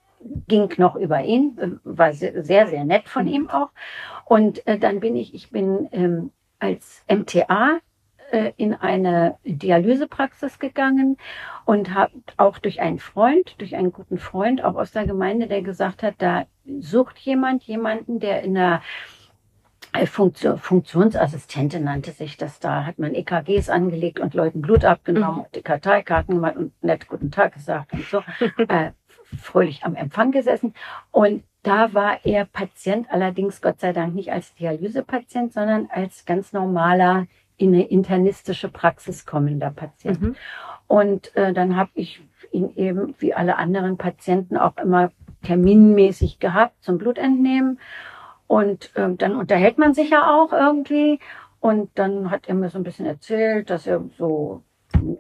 [0.48, 3.70] ging noch über ihn, war sehr, sehr, sehr nett von ihm auch.
[4.24, 7.80] Und äh, dann bin ich, ich bin ähm, als MTA
[8.30, 11.18] äh, in eine Dialysepraxis gegangen
[11.64, 15.62] und habe auch durch einen Freund, durch einen guten Freund, auch aus der Gemeinde, der
[15.62, 16.46] gesagt hat, da
[16.80, 18.82] sucht jemand jemanden, der in der
[19.92, 25.42] äh, Funktion, Funktionsassistentin nannte sich das da, hat man EKGs angelegt und Leuten Blut abgenommen,
[25.42, 25.52] mhm.
[25.54, 28.22] die Karteikarten gemacht und nett guten Tag gesagt und so,
[28.68, 28.90] äh,
[29.40, 30.74] fröhlich am Empfang gesessen.
[31.10, 36.53] Und da war er Patient, allerdings Gott sei Dank nicht als Dialysepatient, sondern als ganz
[36.53, 40.20] normaler in eine internistische Praxis kommender Patient.
[40.20, 40.37] Mhm.
[40.87, 42.22] Und äh, dann habe ich
[42.53, 45.11] ihn eben wie alle anderen Patienten auch immer
[45.42, 47.81] terminmäßig gehabt zum Blutentnehmen.
[48.46, 51.18] Und äh, dann unterhält man sich ja auch irgendwie.
[51.61, 54.62] Und dann hat er mir so ein bisschen erzählt, dass er so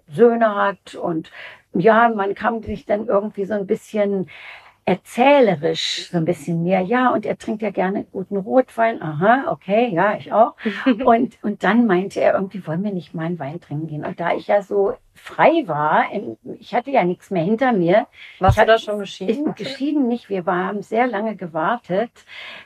[0.08, 0.94] Söhne hat.
[0.94, 1.30] Und
[1.72, 4.28] ja, man kam sich dann irgendwie so ein bisschen
[4.86, 6.80] erzählerisch so ein bisschen mehr.
[6.80, 9.00] Ja, und er trinkt ja gerne guten Rotwein.
[9.00, 10.54] Aha, okay, ja, ich auch.
[11.04, 14.04] und, und dann meinte er, irgendwie wollen wir nicht mal einen Wein trinken gehen.
[14.04, 16.04] Und da ich ja so frei war,
[16.58, 18.06] ich hatte ja nichts mehr hinter mir.
[18.40, 19.50] Warst du da schon geschieden?
[19.50, 20.28] Ich, geschieden nicht.
[20.28, 22.10] Wir haben sehr lange gewartet.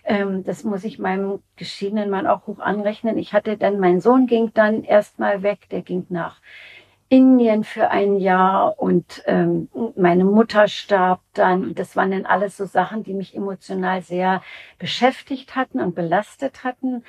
[0.05, 3.17] Ähm, das muss ich meinem geschiedenen Mann auch hoch anrechnen.
[3.19, 6.41] Ich hatte dann, mein Sohn ging dann erstmal weg, der ging nach
[7.11, 11.75] Indien für ein Jahr und ähm, meine Mutter starb dann.
[11.75, 14.43] Das waren dann alles so Sachen, die mich emotional sehr
[14.79, 17.05] beschäftigt hatten und belastet hatten.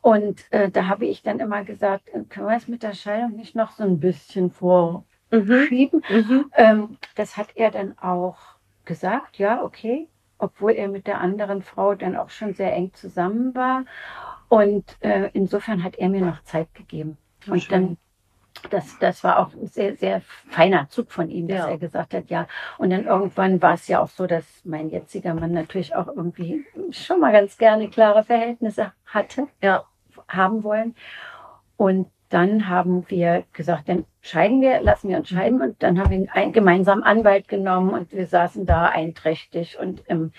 [0.00, 3.36] Und äh, da habe ich dann immer gesagt, äh, können wir es mit der Scheidung
[3.36, 6.02] nicht noch so ein bisschen vorschieben?
[6.08, 6.16] Mhm.
[6.16, 6.50] Mhm.
[6.54, 8.36] Ähm, das hat er dann auch
[8.84, 13.54] gesagt, ja, okay, obwohl er mit der anderen Frau dann auch schon sehr eng zusammen
[13.54, 13.84] war.
[14.48, 17.16] Und äh, insofern hat er mir noch Zeit gegeben.
[17.46, 17.96] Und dann
[18.70, 21.68] das, das war auch ein sehr, sehr feiner Zug von ihm, dass ja.
[21.68, 22.46] er gesagt hat, ja.
[22.78, 26.64] Und dann irgendwann war es ja auch so, dass mein jetziger Mann natürlich auch irgendwie
[26.90, 29.84] schon mal ganz gerne klare Verhältnisse hatte, ja.
[30.28, 30.94] haben wollen.
[31.76, 35.60] Und dann haben wir gesagt, dann scheiden wir, lassen wir uns scheiden.
[35.60, 40.32] Und dann haben wir einen gemeinsamen Anwalt genommen und wir saßen da einträchtig und im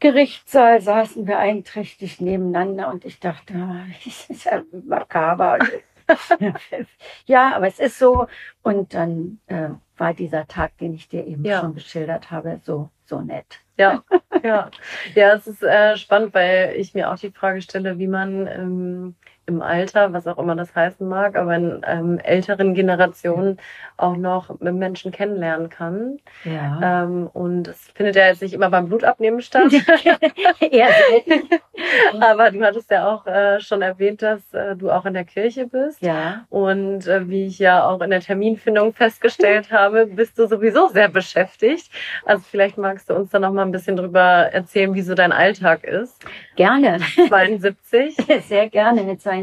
[0.00, 3.54] Gerichtssaal saßen wir einträchtig nebeneinander und ich dachte,
[4.04, 5.58] das ist ja makaber.
[7.26, 8.26] ja, aber es ist so.
[8.62, 11.60] Und dann äh, war dieser Tag, den ich dir eben ja.
[11.60, 13.60] schon geschildert habe, so, so nett.
[13.76, 14.02] Ja,
[14.42, 14.70] ja.
[15.14, 19.14] Ja, es ist äh, spannend, weil ich mir auch die Frage stelle, wie man ähm,
[19.46, 23.58] im Alter, was auch immer das heißen mag, aber in ähm, älteren Generationen
[23.96, 26.18] auch noch mit Menschen kennenlernen kann.
[26.44, 27.04] Ja.
[27.04, 29.72] Ähm, und es findet ja jetzt nicht immer beim Blutabnehmen statt.
[30.60, 31.48] Eher selten.
[32.20, 35.66] aber du hattest ja auch äh, schon erwähnt, dass äh, du auch in der Kirche
[35.66, 36.00] bist.
[36.00, 36.46] Ja.
[36.48, 41.08] Und äh, wie ich ja auch in der Terminfindung festgestellt habe, bist du sowieso sehr
[41.08, 41.90] beschäftigt.
[42.24, 45.32] Also vielleicht magst du uns da noch mal ein bisschen drüber erzählen, wie so dein
[45.32, 46.24] Alltag ist.
[46.56, 46.98] Gerne.
[47.28, 48.16] 72.
[48.48, 49.33] Sehr gerne mit 72.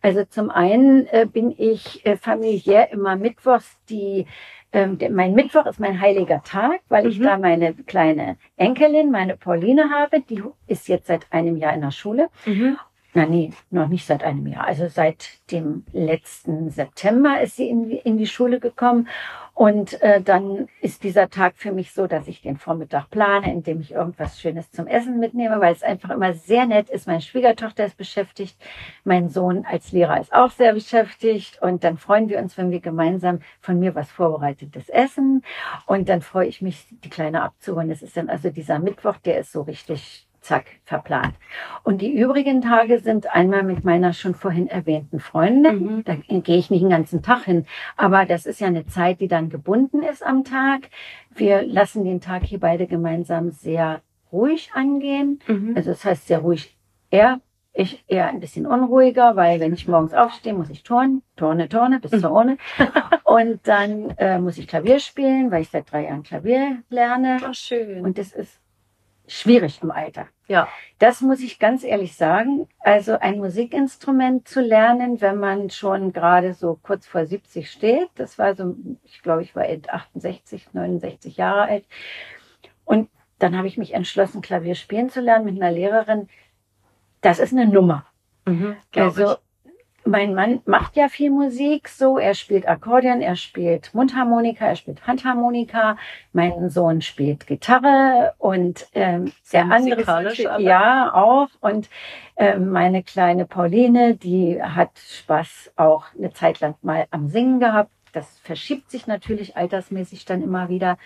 [0.00, 4.26] Also zum einen äh, bin ich äh, familiär immer mittwochs die
[4.72, 7.10] ähm, mein Mittwoch ist mein heiliger Tag, weil mhm.
[7.10, 10.20] ich da meine kleine Enkelin, meine Pauline habe.
[10.22, 12.30] Die ist jetzt seit einem Jahr in der Schule.
[12.46, 12.78] Mhm.
[13.14, 14.64] Na nee, noch nicht seit einem Jahr.
[14.64, 19.08] Also seit dem letzten September ist sie in, in die Schule gekommen.
[19.54, 23.80] Und äh, dann ist dieser Tag für mich so, dass ich den Vormittag plane, indem
[23.80, 27.06] ich irgendwas Schönes zum Essen mitnehme, weil es einfach immer sehr nett ist.
[27.06, 28.56] Meine Schwiegertochter ist beschäftigt,
[29.04, 31.60] mein Sohn als Lehrer ist auch sehr beschäftigt.
[31.60, 35.42] Und dann freuen wir uns, wenn wir gemeinsam von mir was vorbereitetes essen.
[35.86, 37.90] Und dann freue ich mich, die Kleine abzuholen.
[37.90, 41.34] Das ist dann also dieser Mittwoch, der ist so richtig zack, verplant.
[41.84, 45.96] Und die übrigen Tage sind einmal mit meiner schon vorhin erwähnten Freundin.
[45.96, 46.04] Mhm.
[46.04, 47.66] Da gehe ich nicht den ganzen Tag hin.
[47.96, 50.90] Aber das ist ja eine Zeit, die dann gebunden ist am Tag.
[51.34, 54.02] Wir lassen den Tag hier beide gemeinsam sehr
[54.32, 55.40] ruhig angehen.
[55.46, 55.74] Mhm.
[55.76, 56.76] Also das heißt sehr ruhig.
[57.10, 57.40] Er,
[57.72, 62.00] ich eher ein bisschen unruhiger, weil wenn ich morgens aufstehe, muss ich turnen, turne, turne
[62.00, 62.58] bis zur Urne.
[63.24, 67.38] Und dann äh, muss ich Klavier spielen, weil ich seit drei Jahren Klavier lerne.
[67.42, 68.04] Ach, schön.
[68.04, 68.61] Und das ist
[69.26, 70.26] schwierig im Alter.
[70.48, 70.68] Ja.
[70.98, 72.68] Das muss ich ganz ehrlich sagen.
[72.80, 78.38] Also ein Musikinstrument zu lernen, wenn man schon gerade so kurz vor 70 steht, das
[78.38, 81.84] war so, ich glaube, ich war 68, 69 Jahre alt.
[82.84, 83.08] Und
[83.38, 86.28] dann habe ich mich entschlossen, Klavier spielen zu lernen mit einer Lehrerin.
[87.20, 88.06] Das ist eine Nummer.
[88.44, 89.36] Mhm, also
[90.04, 92.18] mein Mann macht ja viel Musik so.
[92.18, 95.96] Er spielt Akkordeon, er spielt Mundharmonika, er spielt Handharmonika.
[96.32, 101.48] Mein Sohn spielt Gitarre und ähm, der andere ja auch.
[101.60, 101.88] Und
[102.36, 107.90] äh, meine kleine Pauline, die hat Spaß auch eine Zeit lang mal am Singen gehabt.
[108.12, 110.98] Das verschiebt sich natürlich altersmäßig dann immer wieder.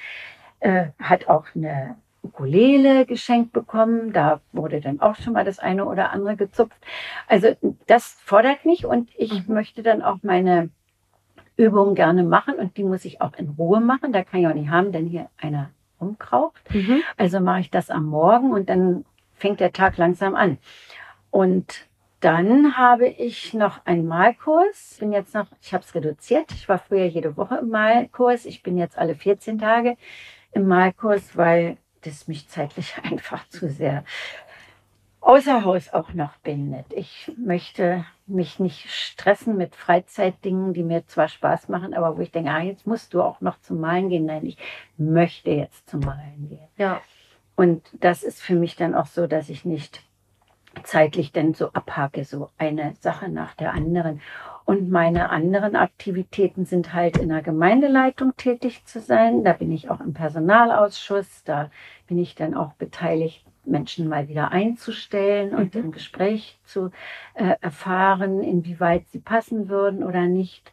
[0.60, 4.12] Äh, hat auch eine Ukulele geschenkt bekommen.
[4.12, 6.76] Da wurde dann auch schon mal das eine oder andere gezupft.
[7.26, 9.54] Also das fordert mich und ich mhm.
[9.54, 10.70] möchte dann auch meine
[11.56, 14.12] Übungen gerne machen und die muss ich auch in Ruhe machen.
[14.12, 16.62] Da kann ich auch nicht haben, denn hier einer rumkraucht.
[16.74, 17.02] Mhm.
[17.16, 20.58] Also mache ich das am Morgen und dann fängt der Tag langsam an.
[21.30, 21.86] Und
[22.20, 24.96] dann habe ich noch einen Malkurs.
[24.98, 26.50] Bin jetzt noch, ich habe es reduziert.
[26.52, 28.46] Ich war früher jede Woche im Malkurs.
[28.46, 29.96] Ich bin jetzt alle 14 Tage
[30.52, 34.04] im Malkurs, weil das mich zeitlich einfach zu sehr
[35.26, 36.86] außer Haus auch noch bindet.
[36.92, 42.30] Ich möchte mich nicht stressen mit Freizeitdingen, die mir zwar Spaß machen, aber wo ich
[42.30, 44.26] denke, ah, jetzt musst du auch noch zum Malen gehen.
[44.26, 44.56] Nein, ich
[44.96, 46.68] möchte jetzt zum Malen gehen.
[46.76, 47.00] Ja.
[47.56, 50.02] Und das ist für mich dann auch so, dass ich nicht
[50.84, 54.20] zeitlich dann so abhake, so eine Sache nach der anderen.
[54.66, 59.44] Und meine anderen Aktivitäten sind halt in der Gemeindeleitung tätig zu sein.
[59.44, 61.44] Da bin ich auch im Personalausschuss.
[61.44, 61.70] Da
[62.08, 65.84] bin ich dann auch beteiligt, Menschen mal wieder einzustellen und mhm.
[65.84, 66.90] im Gespräch zu
[67.34, 70.72] äh, erfahren, inwieweit sie passen würden oder nicht.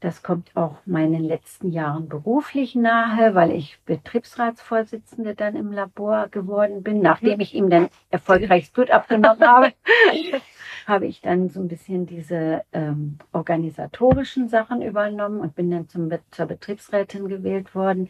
[0.00, 6.82] Das kommt auch meinen letzten Jahren beruflich nahe, weil ich Betriebsratsvorsitzende dann im Labor geworden
[6.82, 9.72] bin, nachdem ich ihm dann erfolgreich Blut abgenommen habe.
[10.86, 16.10] habe ich dann so ein bisschen diese ähm, organisatorischen Sachen übernommen und bin dann zum,
[16.30, 18.08] zur Betriebsrätin gewählt worden.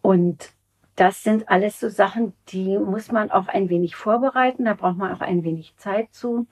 [0.00, 0.50] Und
[0.96, 4.64] das sind alles so Sachen, die muss man auch ein wenig vorbereiten.
[4.64, 6.46] Da braucht man auch ein wenig Zeit zu.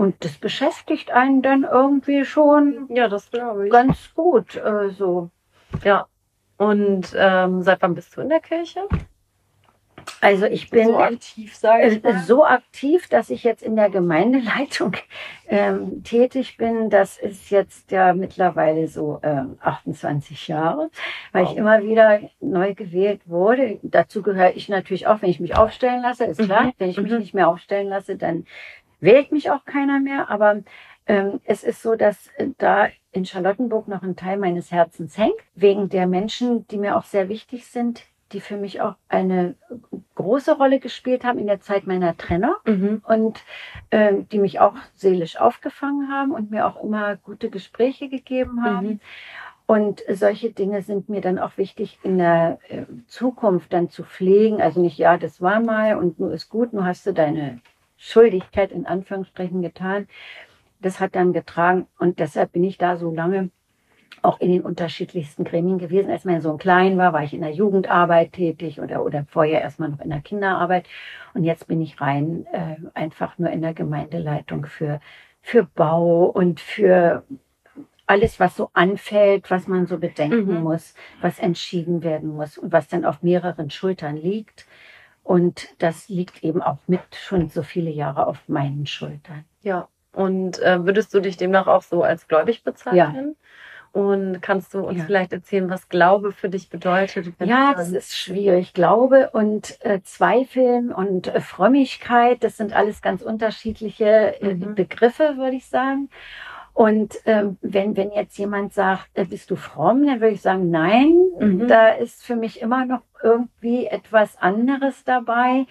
[0.00, 2.88] Und das beschäftigt einen dann irgendwie schon.
[2.88, 3.70] Ja, das glaube ich.
[3.70, 5.28] Ganz gut, äh, so.
[5.84, 6.06] Ja.
[6.56, 8.80] Und ähm, seit wann bist du in der Kirche?
[10.22, 12.18] Also ich bin so aktiv, ich mal.
[12.20, 14.96] so aktiv, dass ich jetzt in der Gemeindeleitung
[15.48, 16.90] ähm, tätig bin.
[16.90, 20.90] Das ist jetzt ja mittlerweile so ähm, 28 Jahre,
[21.32, 21.52] weil wow.
[21.52, 23.78] ich immer wieder neu gewählt wurde.
[23.82, 26.64] Dazu gehöre ich natürlich auch, wenn ich mich aufstellen lasse, ist klar.
[26.64, 26.72] Mhm.
[26.78, 27.18] Wenn ich mich mhm.
[27.18, 28.46] nicht mehr aufstellen lasse, dann
[29.00, 30.30] wählt mich auch keiner mehr.
[30.30, 30.62] Aber
[31.06, 35.34] ähm, es ist so, dass äh, da in Charlottenburg noch ein Teil meines Herzens hängt,
[35.54, 39.56] wegen der Menschen, die mir auch sehr wichtig sind, die für mich auch eine
[40.14, 43.02] große Rolle gespielt haben in der Zeit meiner Trennung mhm.
[43.04, 43.42] und
[43.90, 48.86] äh, die mich auch seelisch aufgefangen haben und mir auch immer gute Gespräche gegeben haben.
[48.86, 49.00] Mhm.
[49.66, 54.60] Und solche Dinge sind mir dann auch wichtig in der äh, Zukunft dann zu pflegen.
[54.60, 57.60] Also nicht, ja, das war mal und nur ist gut, nur hast du deine
[58.00, 60.08] Schuldigkeit in Anführungsstrichen getan.
[60.80, 63.50] Das hat dann getragen und deshalb bin ich da so lange
[64.22, 66.10] auch in den unterschiedlichsten Gremien gewesen.
[66.10, 69.90] Als mein Sohn klein war, war ich in der Jugendarbeit tätig oder, oder vorher erstmal
[69.90, 70.86] noch in der Kinderarbeit.
[71.34, 75.00] Und jetzt bin ich rein äh, einfach nur in der Gemeindeleitung für,
[75.42, 77.22] für Bau und für
[78.06, 80.62] alles, was so anfällt, was man so bedenken mhm.
[80.62, 84.66] muss, was entschieden werden muss und was dann auf mehreren Schultern liegt.
[85.22, 89.44] Und das liegt eben auch mit schon so viele Jahre auf meinen Schultern.
[89.62, 89.88] Ja.
[90.12, 93.36] Und äh, würdest du dich demnach auch so als gläubig bezeichnen?
[93.36, 93.50] Ja.
[93.92, 95.04] Und kannst du uns ja.
[95.04, 97.32] vielleicht erzählen, was Glaube für dich bedeutet?
[97.40, 98.72] Ja, das ist schwierig.
[98.72, 104.76] Glaube und äh, Zweifeln und äh, Frömmigkeit, das sind alles ganz unterschiedliche äh, mhm.
[104.76, 106.08] Begriffe, würde ich sagen.
[106.80, 110.70] Und ähm, wenn, wenn jetzt jemand sagt, äh, bist du fromm, dann würde ich sagen,
[110.70, 111.68] nein, mhm.
[111.68, 115.66] da ist für mich immer noch irgendwie etwas anderes dabei,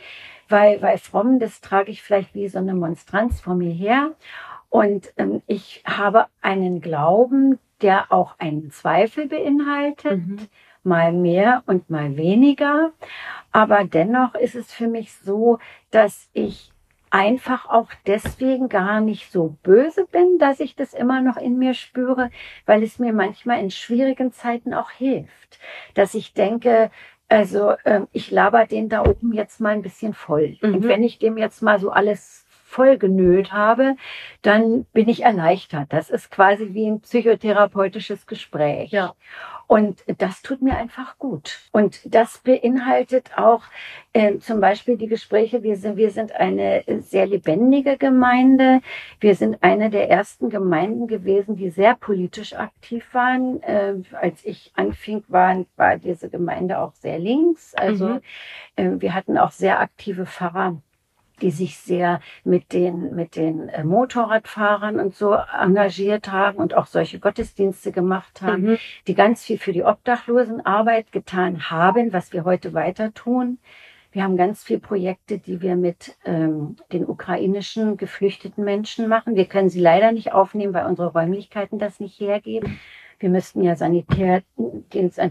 [0.50, 4.12] weil, weil fromm, das trage ich vielleicht wie so eine Monstranz vor mir her.
[4.70, 10.38] Und ähm, ich habe einen Glauben, der auch einen Zweifel beinhaltet, mhm.
[10.84, 12.92] mal mehr und mal weniger.
[13.52, 15.58] Aber dennoch ist es für mich so,
[15.90, 16.72] dass ich
[17.10, 21.74] einfach auch deswegen gar nicht so böse bin, dass ich das immer noch in mir
[21.74, 22.30] spüre,
[22.66, 25.60] weil es mir manchmal in schwierigen Zeiten auch hilft,
[25.94, 26.92] dass ich denke,
[27.28, 30.58] also äh, ich laber den da oben jetzt mal ein bisschen voll.
[30.62, 30.76] Mhm.
[30.76, 33.96] Und wenn ich dem jetzt mal so alles vollgenölt habe,
[34.44, 35.92] dann bin ich erleichtert.
[35.92, 38.92] Das ist quasi wie ein psychotherapeutisches Gespräch.
[38.92, 39.16] Ja.
[39.70, 41.60] Und das tut mir einfach gut.
[41.72, 43.62] Und das beinhaltet auch
[44.14, 45.62] äh, zum Beispiel die Gespräche.
[45.62, 48.82] Wir sind, wir sind eine sehr lebendige Gemeinde.
[49.20, 53.62] Wir sind eine der ersten Gemeinden gewesen, die sehr politisch aktiv waren.
[53.62, 57.76] Äh, als ich anfing, war, war diese Gemeinde auch sehr links.
[57.76, 58.22] Also mhm.
[58.76, 60.82] äh, wir hatten auch sehr aktive Pfarrer
[61.42, 66.86] die sich sehr mit den, mit den äh, Motorradfahrern und so engagiert haben und auch
[66.86, 68.78] solche Gottesdienste gemacht haben, mhm.
[69.08, 73.60] die ganz viel für die Obdachlosenarbeit getan haben, was wir heute weiter tun.
[74.12, 79.36] Wir haben ganz viele Projekte, die wir mit ähm, den ukrainischen geflüchteten Menschen machen.
[79.36, 82.80] Wir können sie leider nicht aufnehmen, weil unsere Räumlichkeiten das nicht hergeben.
[83.20, 84.42] Wir müssten ja sanitär,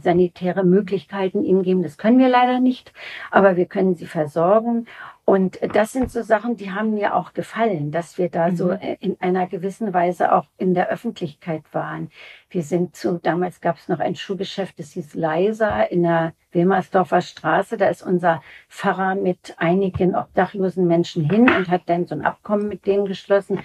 [0.00, 1.82] sanitäre Möglichkeiten ihnen geben.
[1.82, 2.92] Das können wir leider nicht,
[3.30, 4.86] aber wir können sie versorgen.
[5.28, 8.56] Und das sind so Sachen, die haben mir auch gefallen, dass wir da mhm.
[8.56, 12.08] so in einer gewissen Weise auch in der Öffentlichkeit waren.
[12.48, 17.20] Wir sind zu, damals gab es noch ein Schuhgeschäft, das hieß Leisa in der Wilmersdorfer
[17.20, 17.76] Straße.
[17.76, 22.66] Da ist unser Pfarrer mit einigen obdachlosen Menschen hin und hat dann so ein Abkommen
[22.66, 23.58] mit denen geschlossen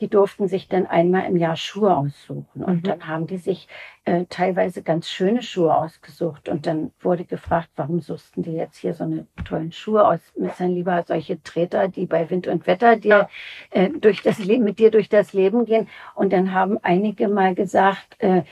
[0.00, 2.64] die durften sich dann einmal im Jahr Schuhe aussuchen.
[2.64, 2.82] Und mhm.
[2.82, 3.68] dann haben die sich
[4.04, 6.48] äh, teilweise ganz schöne Schuhe ausgesucht.
[6.48, 10.20] Und dann wurde gefragt, warum suchten die jetzt hier so eine tollen Schuhe aus?
[10.36, 13.28] Müssen lieber solche Treter, die bei Wind und Wetter dir
[13.70, 15.88] äh, durch das Leben, mit dir durch das Leben gehen.
[16.14, 18.42] Und dann haben einige mal gesagt, äh,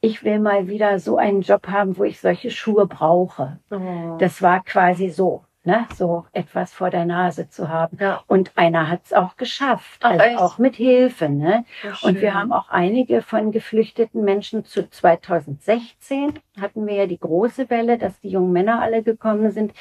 [0.00, 3.58] ich will mal wieder so einen Job haben, wo ich solche Schuhe brauche.
[3.70, 4.16] Oh.
[4.18, 7.98] Das war quasi so ne, so etwas vor der Nase zu haben.
[8.00, 8.22] Ja.
[8.26, 10.38] Und einer hat es auch geschafft, Ach, also echt?
[10.38, 11.28] auch mit Hilfe.
[11.28, 11.64] Ne?
[12.02, 17.68] Und wir haben auch einige von geflüchteten Menschen zu 2016 hatten wir ja die große
[17.68, 19.72] Welle, dass die jungen Männer alle gekommen sind.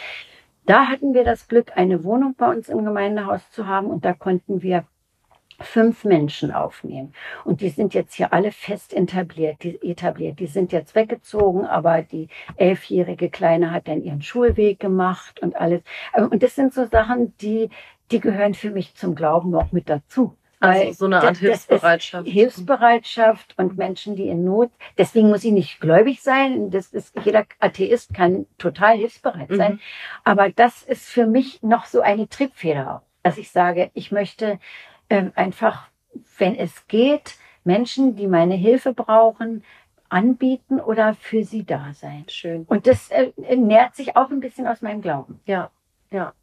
[0.65, 4.13] Da hatten wir das Glück, eine Wohnung bei uns im Gemeindehaus zu haben und da
[4.13, 4.83] konnten wir
[5.59, 7.13] fünf Menschen aufnehmen.
[7.43, 9.63] Und die sind jetzt hier alle fest etabliert.
[9.63, 10.39] Die, etabliert.
[10.39, 15.81] die sind jetzt weggezogen, aber die elfjährige Kleine hat dann ihren Schulweg gemacht und alles.
[16.15, 17.69] Und das sind so Sachen, die,
[18.11, 20.35] die gehören für mich zum Glauben auch mit dazu.
[20.59, 22.27] Also so eine Art Hilfsbereitschaft.
[22.27, 24.71] Hilfsbereitschaft und Menschen, die in Not.
[24.97, 26.71] Deswegen muss ich nicht gläubig sein.
[26.71, 29.73] Das ist, jeder Atheist kann total hilfsbereit sein.
[29.73, 29.79] Mhm.
[30.23, 34.59] Aber das ist für mich noch so eine Triebfeder, dass ich sage, ich möchte
[35.09, 35.89] ähm, einfach,
[36.37, 39.63] wenn es geht, Menschen, die meine Hilfe brauchen,
[40.09, 42.25] anbieten oder für sie da sein.
[42.29, 42.63] Schön.
[42.63, 45.39] Und das äh, nährt sich auch ein bisschen aus meinem Glauben.
[45.45, 45.69] Ja,
[46.11, 46.33] ja.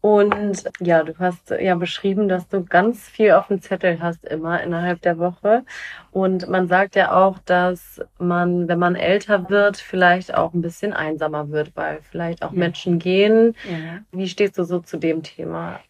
[0.00, 4.62] Und ja, du hast ja beschrieben, dass du ganz viel auf dem Zettel hast immer
[4.62, 5.64] innerhalb der Woche.
[6.10, 10.92] Und man sagt ja auch, dass man, wenn man älter wird, vielleicht auch ein bisschen
[10.92, 12.58] einsamer wird, weil vielleicht auch ja.
[12.58, 13.56] Menschen gehen.
[13.68, 14.00] Ja.
[14.12, 15.80] Wie stehst du so zu dem Thema?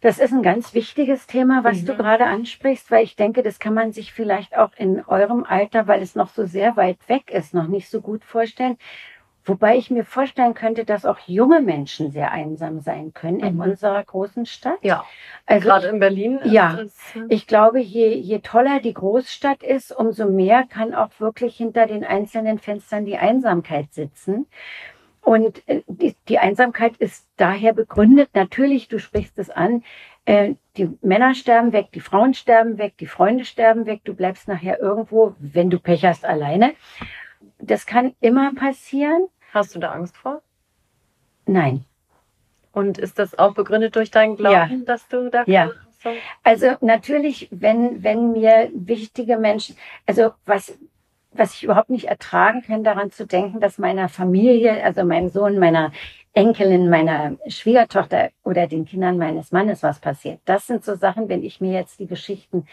[0.00, 1.86] Das ist ein ganz wichtiges Thema, was mhm.
[1.86, 5.86] du gerade ansprichst, weil ich denke, das kann man sich vielleicht auch in eurem Alter,
[5.86, 8.78] weil es noch so sehr weit weg ist, noch nicht so gut vorstellen.
[9.44, 13.44] Wobei ich mir vorstellen könnte, dass auch junge Menschen sehr einsam sein können mhm.
[13.44, 14.78] in unserer großen Stadt.
[14.82, 15.04] Ja,
[15.46, 16.40] also gerade in Berlin.
[16.44, 21.10] Ja, das, äh, ich glaube, je, je toller die Großstadt ist, umso mehr kann auch
[21.18, 24.46] wirklich hinter den einzelnen Fenstern die Einsamkeit sitzen.
[25.22, 29.82] Und äh, die, die Einsamkeit ist daher begründet, natürlich, du sprichst es an,
[30.24, 34.48] äh, die Männer sterben weg, die Frauen sterben weg, die Freunde sterben weg, du bleibst
[34.48, 36.74] nachher irgendwo, wenn du Pech hast, alleine.
[37.58, 39.26] Das kann immer passieren.
[39.52, 40.42] Hast du da Angst vor?
[41.46, 41.84] Nein.
[42.72, 44.84] Und ist das auch begründet durch deinen Glauben, ja.
[44.86, 45.70] dass du da ja.
[46.42, 50.78] Also natürlich, wenn, wenn mir wichtige Menschen, also was,
[51.32, 55.58] was ich überhaupt nicht ertragen kann, daran zu denken, dass meiner Familie, also meinem Sohn,
[55.58, 55.92] meiner
[56.32, 60.40] Enkelin, meiner Schwiegertochter oder den Kindern meines Mannes was passiert.
[60.44, 62.66] Das sind so Sachen, wenn ich mir jetzt die Geschichten,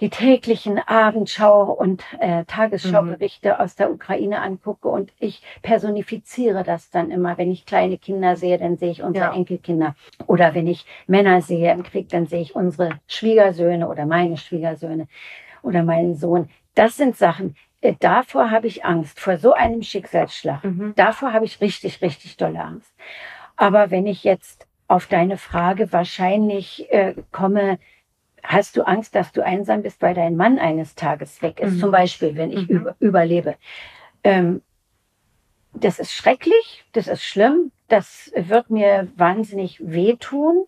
[0.00, 3.54] die täglichen Abendschau- und äh, Tagesschauberichte mhm.
[3.60, 7.36] aus der Ukraine angucke und ich personifiziere das dann immer.
[7.36, 9.34] Wenn ich kleine Kinder sehe, dann sehe ich unsere ja.
[9.34, 9.96] Enkelkinder.
[10.26, 15.08] Oder wenn ich Männer sehe im Krieg, dann sehe ich unsere Schwiegersöhne oder meine Schwiegersöhne
[15.62, 16.48] oder meinen Sohn.
[16.78, 20.62] Das sind Sachen, äh, davor habe ich Angst, vor so einem Schicksalsschlag.
[20.62, 20.92] Mhm.
[20.94, 22.94] Davor habe ich richtig, richtig dolle Angst.
[23.56, 27.80] Aber wenn ich jetzt auf deine Frage wahrscheinlich äh, komme,
[28.44, 31.74] hast du Angst, dass du einsam bist, weil dein Mann eines Tages weg ist?
[31.74, 31.80] Mhm.
[31.80, 32.76] Zum Beispiel, wenn ich mhm.
[32.76, 33.56] über, überlebe.
[34.22, 34.62] Ähm,
[35.74, 40.66] das ist schrecklich, das ist schlimm, das wird mir wahnsinnig wehtun,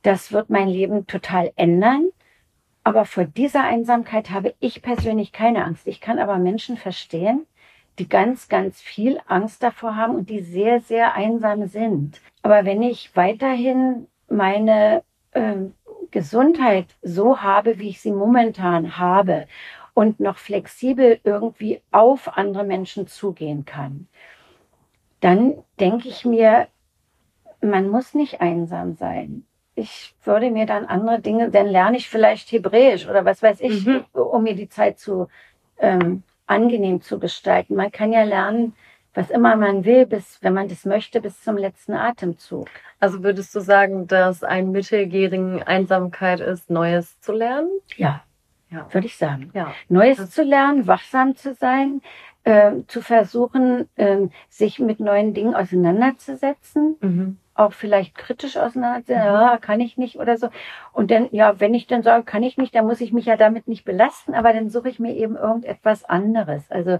[0.00, 2.08] das wird mein Leben total ändern.
[2.84, 5.86] Aber vor dieser Einsamkeit habe ich persönlich keine Angst.
[5.86, 7.46] Ich kann aber Menschen verstehen,
[7.98, 12.20] die ganz, ganz viel Angst davor haben und die sehr, sehr einsam sind.
[12.42, 15.56] Aber wenn ich weiterhin meine äh,
[16.10, 19.46] Gesundheit so habe, wie ich sie momentan habe
[19.94, 24.08] und noch flexibel irgendwie auf andere Menschen zugehen kann,
[25.20, 26.66] dann denke ich mir,
[27.60, 32.52] man muss nicht einsam sein ich würde mir dann andere Dinge, dann lerne ich vielleicht
[32.52, 34.04] Hebräisch oder was weiß ich, mhm.
[34.12, 35.28] um mir die Zeit zu
[35.78, 37.74] ähm, angenehm zu gestalten.
[37.74, 38.74] Man kann ja lernen,
[39.14, 42.68] was immer man will, bis, wenn man das möchte, bis zum letzten Atemzug.
[42.98, 47.70] Also würdest du sagen, dass ein Mittel gegen Einsamkeit ist, Neues zu lernen?
[47.96, 48.22] Ja,
[48.70, 48.86] ja.
[48.92, 49.50] würde ich sagen.
[49.54, 49.74] Ja.
[49.88, 52.00] Neues das zu lernen, wachsam zu sein,
[52.44, 56.96] äh, zu versuchen, äh, sich mit neuen Dingen auseinanderzusetzen.
[57.00, 59.34] Mhm auch vielleicht kritisch auseinandersetzen, mhm.
[59.34, 60.48] ja, kann ich nicht oder so.
[60.92, 63.36] Und dann, ja, wenn ich dann sage, kann ich nicht, dann muss ich mich ja
[63.36, 66.70] damit nicht belasten, aber dann suche ich mir eben irgendetwas anderes.
[66.70, 66.98] Also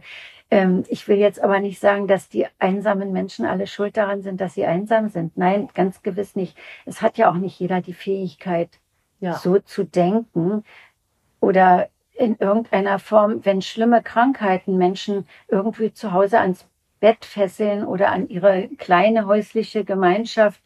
[0.50, 4.40] ähm, ich will jetzt aber nicht sagen, dass die einsamen Menschen alle schuld daran sind,
[4.40, 5.36] dass sie einsam sind.
[5.38, 6.56] Nein, ganz gewiss nicht.
[6.84, 8.68] Es hat ja auch nicht jeder die Fähigkeit,
[9.20, 9.34] ja.
[9.34, 10.64] so zu denken
[11.40, 16.66] oder in irgendeiner Form, wenn schlimme Krankheiten Menschen irgendwie zu Hause ans
[17.02, 20.62] Bett fesseln oder an ihre kleine häusliche Gemeinschaft,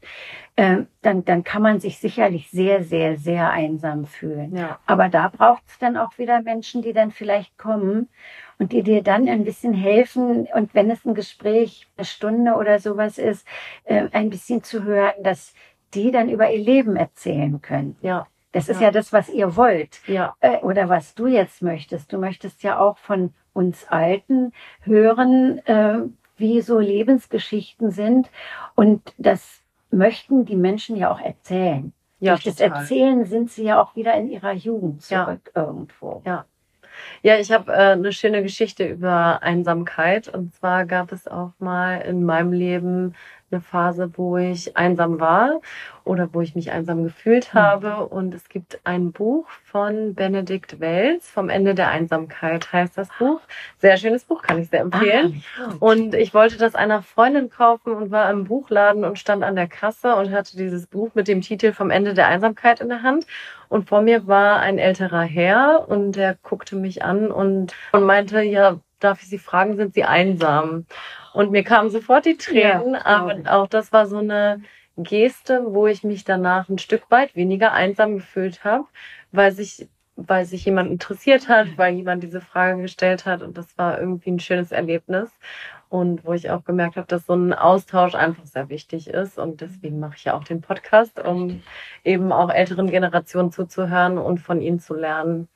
[0.55, 4.55] äh, dann, dann kann man sich sicherlich sehr, sehr, sehr einsam fühlen.
[4.55, 4.79] Ja.
[4.85, 8.11] Aber da braucht es dann auch wieder Menschen, die dann vielleicht kommen
[8.59, 10.47] und die dir dann ein bisschen helfen.
[10.55, 13.47] Und wenn es ein Gespräch, eine Stunde oder sowas ist,
[13.85, 15.55] äh, ein bisschen zu hören, dass
[15.95, 17.97] die dann über ihr Leben erzählen können.
[18.03, 18.27] Ja.
[18.53, 20.01] Das ist ja, ja das, was ihr wollt.
[20.07, 20.35] Ja.
[20.41, 22.13] Äh, oder was du jetzt möchtest.
[22.13, 26.01] Du möchtest ja auch von uns Alten hören, äh,
[26.37, 28.31] wie so Lebensgeschichten sind.
[28.75, 31.93] Und das möchten die Menschen ja auch erzählen.
[32.19, 35.63] Ja, Durch das Erzählen sind sie ja auch wieder in ihrer Jugend zurück ja.
[35.63, 36.23] irgendwo.
[36.25, 36.47] Ja.
[37.23, 40.29] Ja, ich habe äh, eine schöne Geschichte über Einsamkeit.
[40.29, 43.15] Und zwar gab es auch mal in meinem Leben
[43.51, 45.61] eine Phase, wo ich einsam war
[46.05, 47.61] oder wo ich mich einsam gefühlt hm.
[47.61, 48.07] habe.
[48.07, 53.41] Und es gibt ein Buch von Benedikt Wells, Vom Ende der Einsamkeit heißt das Buch.
[53.79, 55.43] Sehr schönes Buch, kann ich sehr empfehlen.
[55.61, 59.57] Ah, und ich wollte das einer Freundin kaufen und war im Buchladen und stand an
[59.57, 63.03] der Kasse und hatte dieses Buch mit dem Titel Vom Ende der Einsamkeit in der
[63.03, 63.27] Hand.
[63.69, 68.41] Und vor mir war ein älterer Herr und der guckte mich an und, und meinte,
[68.43, 70.87] ja, darf ich Sie fragen, sind Sie einsam?
[71.33, 74.63] Und mir kamen sofort die Tränen, ja, aber auch das war so eine
[74.97, 78.85] Geste, wo ich mich danach ein Stück weit weniger einsam gefühlt habe,
[79.33, 83.77] weil sich weil sich jemand interessiert hat, weil jemand diese Frage gestellt hat und das
[83.77, 85.31] war irgendwie ein schönes Erlebnis
[85.89, 89.61] und wo ich auch gemerkt habe, dass so ein Austausch einfach sehr wichtig ist und
[89.61, 91.63] deswegen mache ich ja auch den Podcast, um
[92.03, 95.49] eben auch älteren Generationen zuzuhören und von ihnen zu lernen.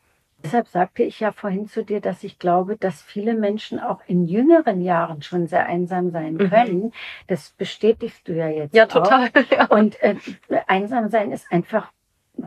[0.43, 4.26] Deshalb sagte ich ja vorhin zu dir, dass ich glaube, dass viele Menschen auch in
[4.26, 6.51] jüngeren Jahren schon sehr einsam sein mhm.
[6.51, 6.82] können.
[6.84, 6.93] Mhm.
[7.26, 8.74] Das bestätigst du ja jetzt.
[8.74, 9.30] Ja, total.
[9.51, 9.66] Ja.
[9.66, 10.16] Und äh,
[10.66, 11.91] einsam sein ist einfach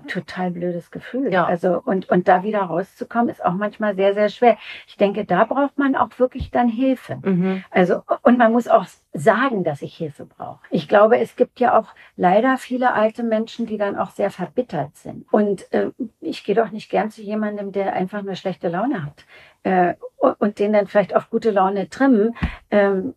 [0.08, 1.32] total blödes Gefühl.
[1.32, 1.46] Ja.
[1.46, 4.58] Also und und da wieder rauszukommen ist auch manchmal sehr sehr schwer.
[4.88, 7.20] Ich denke, da braucht man auch wirklich dann Hilfe.
[7.22, 7.64] Mhm.
[7.72, 10.60] Also und man muss auch sagen, dass ich Hilfe brauche.
[10.72, 11.88] Ich glaube, es gibt ja auch
[12.18, 15.26] leider viele alte Menschen, die dann auch sehr verbittert sind.
[15.32, 19.26] Und äh, ich gehe doch nicht gern zu jemandem, der einfach eine schlechte Laune hat
[19.64, 19.94] äh,
[20.40, 22.36] und den dann vielleicht auf gute Laune trimmen.
[22.72, 23.14] Ähm,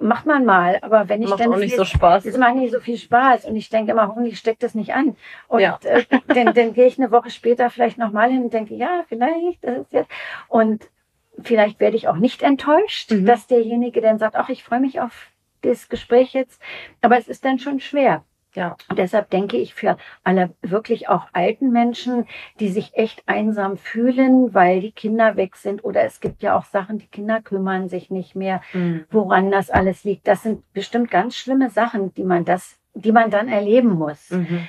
[0.00, 2.24] macht man mal, aber wenn ich macht dann auch nicht viel, so Spaß.
[2.24, 5.16] Das macht nicht so viel Spaß und ich denke immer, hoffentlich steckt das nicht an.
[5.48, 5.78] Und ja.
[5.84, 9.62] äh, dann, dann gehe ich eine Woche später vielleicht nochmal hin und denke, ja, vielleicht,
[9.62, 10.10] das ist jetzt.
[10.48, 10.88] Und
[11.42, 13.26] vielleicht werde ich auch nicht enttäuscht, mhm.
[13.26, 15.28] dass derjenige dann sagt, ach, ich freue mich auf
[15.62, 16.60] das Gespräch jetzt.
[17.00, 18.24] Aber es ist dann schon schwer.
[18.54, 18.76] Ja.
[18.88, 22.26] Und deshalb denke ich für alle wirklich auch alten Menschen,
[22.58, 26.64] die sich echt einsam fühlen, weil die Kinder weg sind oder es gibt ja auch
[26.64, 29.04] Sachen, die Kinder kümmern sich nicht mehr, mhm.
[29.10, 30.26] woran das alles liegt.
[30.26, 34.30] Das sind bestimmt ganz schlimme Sachen, die man das, die man dann erleben muss.
[34.30, 34.66] Mhm.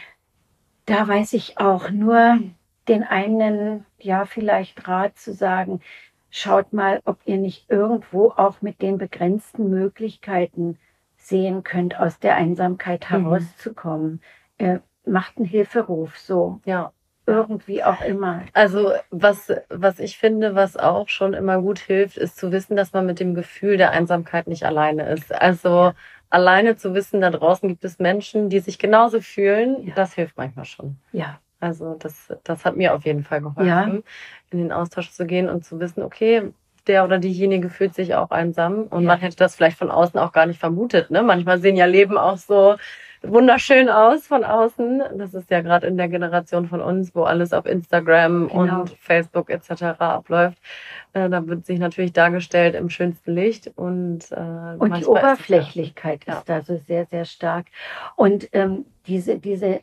[0.86, 2.40] Da weiß ich auch nur
[2.88, 5.82] den einen, ja, vielleicht Rat zu sagen,
[6.30, 10.78] schaut mal, ob ihr nicht irgendwo auch mit den begrenzten Möglichkeiten
[11.28, 13.24] sehen könnt, aus der Einsamkeit mhm.
[13.24, 14.22] herauszukommen.
[14.60, 14.66] Mhm.
[14.66, 16.60] Äh, macht einen Hilferuf, so.
[16.66, 16.92] Ja.
[17.28, 18.42] Irgendwie auch immer.
[18.54, 22.94] Also was, was ich finde, was auch schon immer gut hilft, ist zu wissen, dass
[22.94, 25.34] man mit dem Gefühl der Einsamkeit nicht alleine ist.
[25.34, 25.94] Also
[26.32, 29.94] alleine zu wissen, da draußen gibt es Menschen, die sich genauso fühlen, ja.
[29.94, 30.98] das hilft manchmal schon.
[31.12, 31.40] Ja.
[31.60, 33.84] Also das, das hat mir auf jeden Fall geholfen, ja.
[34.50, 36.52] in den Austausch zu gehen und zu wissen, okay,
[36.88, 39.08] der oder diejenige fühlt sich auch einsam und ja.
[39.08, 41.12] man hätte das vielleicht von außen auch gar nicht vermutet.
[41.12, 41.22] Ne?
[41.22, 42.76] Manchmal sehen ja Leben auch so
[43.24, 45.04] wunderschön aus von außen.
[45.18, 48.82] Das ist ja gerade in der Generation von uns, wo alles auf Instagram genau.
[48.82, 49.84] und Facebook etc.
[50.00, 50.58] abläuft.
[51.14, 56.28] Äh, da wird sich natürlich dargestellt im schönsten Licht und äh, und die Oberflächlichkeit ist,
[56.28, 56.38] ja.
[56.40, 57.68] ist da so sehr sehr stark
[58.16, 59.82] und ähm, diese diese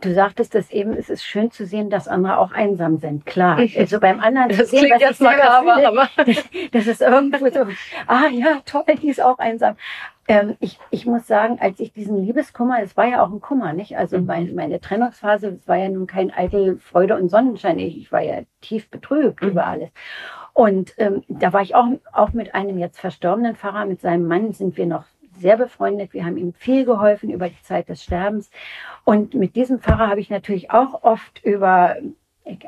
[0.00, 3.26] Du sagtest das eben, es ist schön zu sehen, dass andere auch einsam sind.
[3.26, 3.58] Klar.
[3.76, 6.08] Also beim anderen Das zu sehen, klingt jetzt makaber, fühle, aber
[6.72, 7.60] das ist irgendwo so,
[8.06, 9.76] ah ja, toll, die ist auch einsam.
[10.26, 13.72] Ähm, ich, ich muss sagen, als ich diesen Liebeskummer, es war ja auch ein Kummer,
[13.72, 13.96] nicht?
[13.98, 14.26] Also Mhm.
[14.26, 17.78] mein, meine Trennungsphase, es war ja nun kein eitel Freude und Sonnenschein.
[17.78, 19.48] Ich, ich war ja tief betrübt Mhm.
[19.50, 19.90] über alles.
[20.54, 24.52] Und ähm, da war ich auch, auch mit einem jetzt verstorbenen Pfarrer, mit seinem Mann
[24.52, 25.04] sind wir noch
[25.38, 26.12] sehr befreundet.
[26.12, 28.50] Wir haben ihm viel geholfen über die Zeit des Sterbens.
[29.04, 31.96] Und mit diesem Pfarrer habe ich natürlich auch oft über,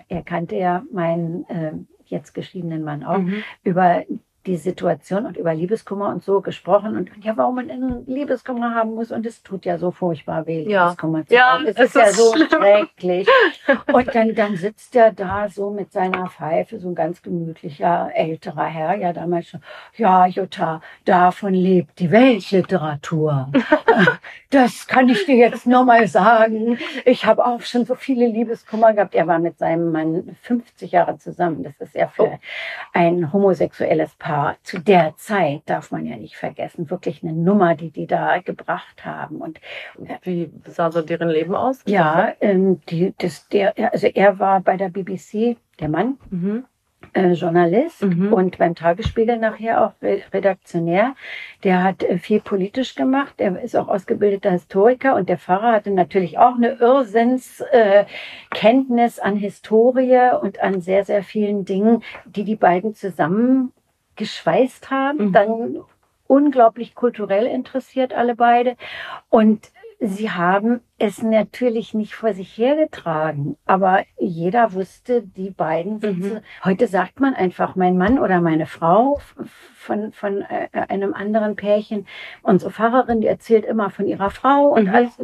[0.08, 1.72] er, kannte ja meinen äh,
[2.06, 3.42] jetzt geschiedenen Mann auch, Mhm.
[3.64, 4.04] über
[4.46, 8.94] die Situation und über Liebeskummer und so gesprochen und ja, warum man einen Liebeskummer haben
[8.94, 10.84] muss und es tut ja so furchtbar weh, Ja.
[10.84, 11.66] Liebeskummer zu Ja, haben.
[11.66, 12.48] Es es ist ja ist so schlimm.
[12.48, 13.28] schrecklich.
[13.92, 18.64] Und dann, dann sitzt er da so mit seiner Pfeife, so ein ganz gemütlicher älterer
[18.66, 19.60] Herr, ja damals schon,
[19.96, 23.50] ja Jutta, davon lebt die Weltliteratur.
[24.50, 26.78] Das kann ich dir jetzt nur mal sagen.
[27.04, 29.14] Ich habe auch schon so viele Liebeskummer gehabt.
[29.14, 31.64] Er war mit seinem Mann 50 Jahre zusammen.
[31.64, 32.38] Das ist ja für Oh.
[32.92, 37.90] ein homosexuelles Paar zu der Zeit, darf man ja nicht vergessen, wirklich eine Nummer, die
[37.90, 39.36] die da gebracht haben.
[39.38, 39.60] Und
[40.22, 41.80] Wie sah so deren Leben aus?
[41.86, 46.64] ja, ähm, die, das, der, also er war bei der BBC, der Mann, Mhm.
[47.12, 48.32] äh, Journalist Mhm.
[48.32, 51.14] und beim Tagesspiegel nachher auch Re Redaktionär.
[51.62, 53.34] Der hat äh, viel politisch gemacht.
[53.38, 59.36] Er ist auch ausgebildeter Historiker und der Pfarrer hatte natürlich auch eine Irrsinnskenntnis äh, an
[59.36, 63.72] Historie und an sehr, sehr vielen Dingen, die die beiden zusammen
[64.16, 65.28] geschweißt haben.
[65.28, 65.32] Mhm.
[65.32, 65.76] Dann
[66.26, 68.76] unglaublich kulturell interessiert alle beide
[69.28, 76.34] und Sie haben es natürlich nicht vor sich hergetragen, aber jeder wusste, die beiden sitzen.
[76.34, 76.40] Mhm.
[76.64, 79.18] Heute sagt man einfach mein Mann oder meine Frau
[79.74, 82.06] von, von äh, einem anderen Pärchen.
[82.42, 84.94] Unsere Pfarrerin, die erzählt immer von ihrer Frau und Mhm.
[84.94, 85.18] alles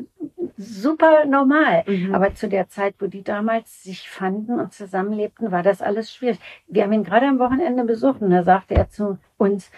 [0.62, 1.84] super normal.
[1.86, 2.14] Mhm.
[2.14, 6.38] Aber zu der Zeit, wo die damals sich fanden und zusammenlebten, war das alles schwierig.
[6.66, 9.70] Wir haben ihn gerade am Wochenende besucht und da sagte er zu uns,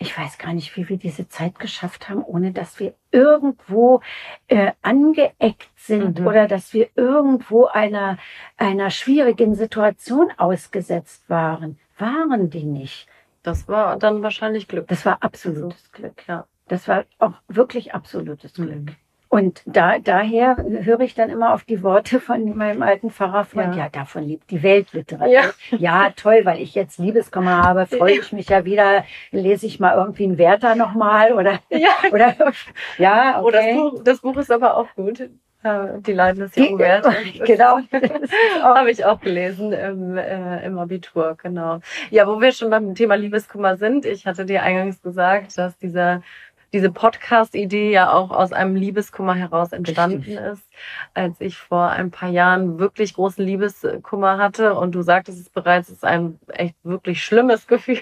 [0.00, 4.00] ich weiß gar nicht, wie wir diese Zeit geschafft haben, ohne dass wir irgendwo
[4.46, 6.26] äh, angeeckt sind Mhm.
[6.26, 8.16] oder dass wir irgendwo einer,
[8.56, 11.78] einer schwierigen Situation ausgesetzt waren.
[11.98, 13.08] Waren die nicht.
[13.42, 14.86] Das war dann wahrscheinlich Glück.
[14.86, 16.22] Das war absolutes Glück.
[16.28, 16.46] Ja.
[16.68, 18.68] Das war auch wirklich absolutes Glück.
[18.68, 18.96] Mhm.
[19.30, 23.74] Und da, daher höre ich dann immer auf die Worte von meinem alten Pfarrerfreund.
[23.76, 23.84] Ja.
[23.84, 25.32] Ja, davon lebt die Weltliteratur.
[25.32, 25.42] Ja.
[25.78, 26.10] Ja.
[26.16, 30.24] toll, weil ich jetzt Liebeskummer habe, freue ich mich ja wieder, lese ich mal irgendwie
[30.24, 31.90] einen Werther nochmal oder, Ja.
[32.12, 32.34] oder,
[32.96, 33.74] ja, Oh, das okay.
[33.74, 35.20] Buch, das Buch ist aber auch gut.
[35.62, 37.14] Äh, Die Leiden des jungen Werthers.
[37.44, 37.80] genau.
[38.62, 41.80] Habe ich auch gelesen im, äh, im Abitur, genau.
[42.10, 46.22] Ja, wo wir schon beim Thema Liebeskummer sind, ich hatte dir eingangs gesagt, dass dieser
[46.72, 50.36] diese Podcast-Idee ja auch aus einem Liebeskummer heraus entstanden Richtig.
[50.36, 50.68] ist,
[51.14, 55.88] als ich vor ein paar Jahren wirklich großen Liebeskummer hatte und du sagtest es bereits,
[55.88, 58.00] es ist ein echt wirklich schlimmes Gefühl.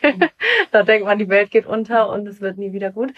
[0.72, 3.12] da denkt man, die Welt geht unter und es wird nie wieder gut.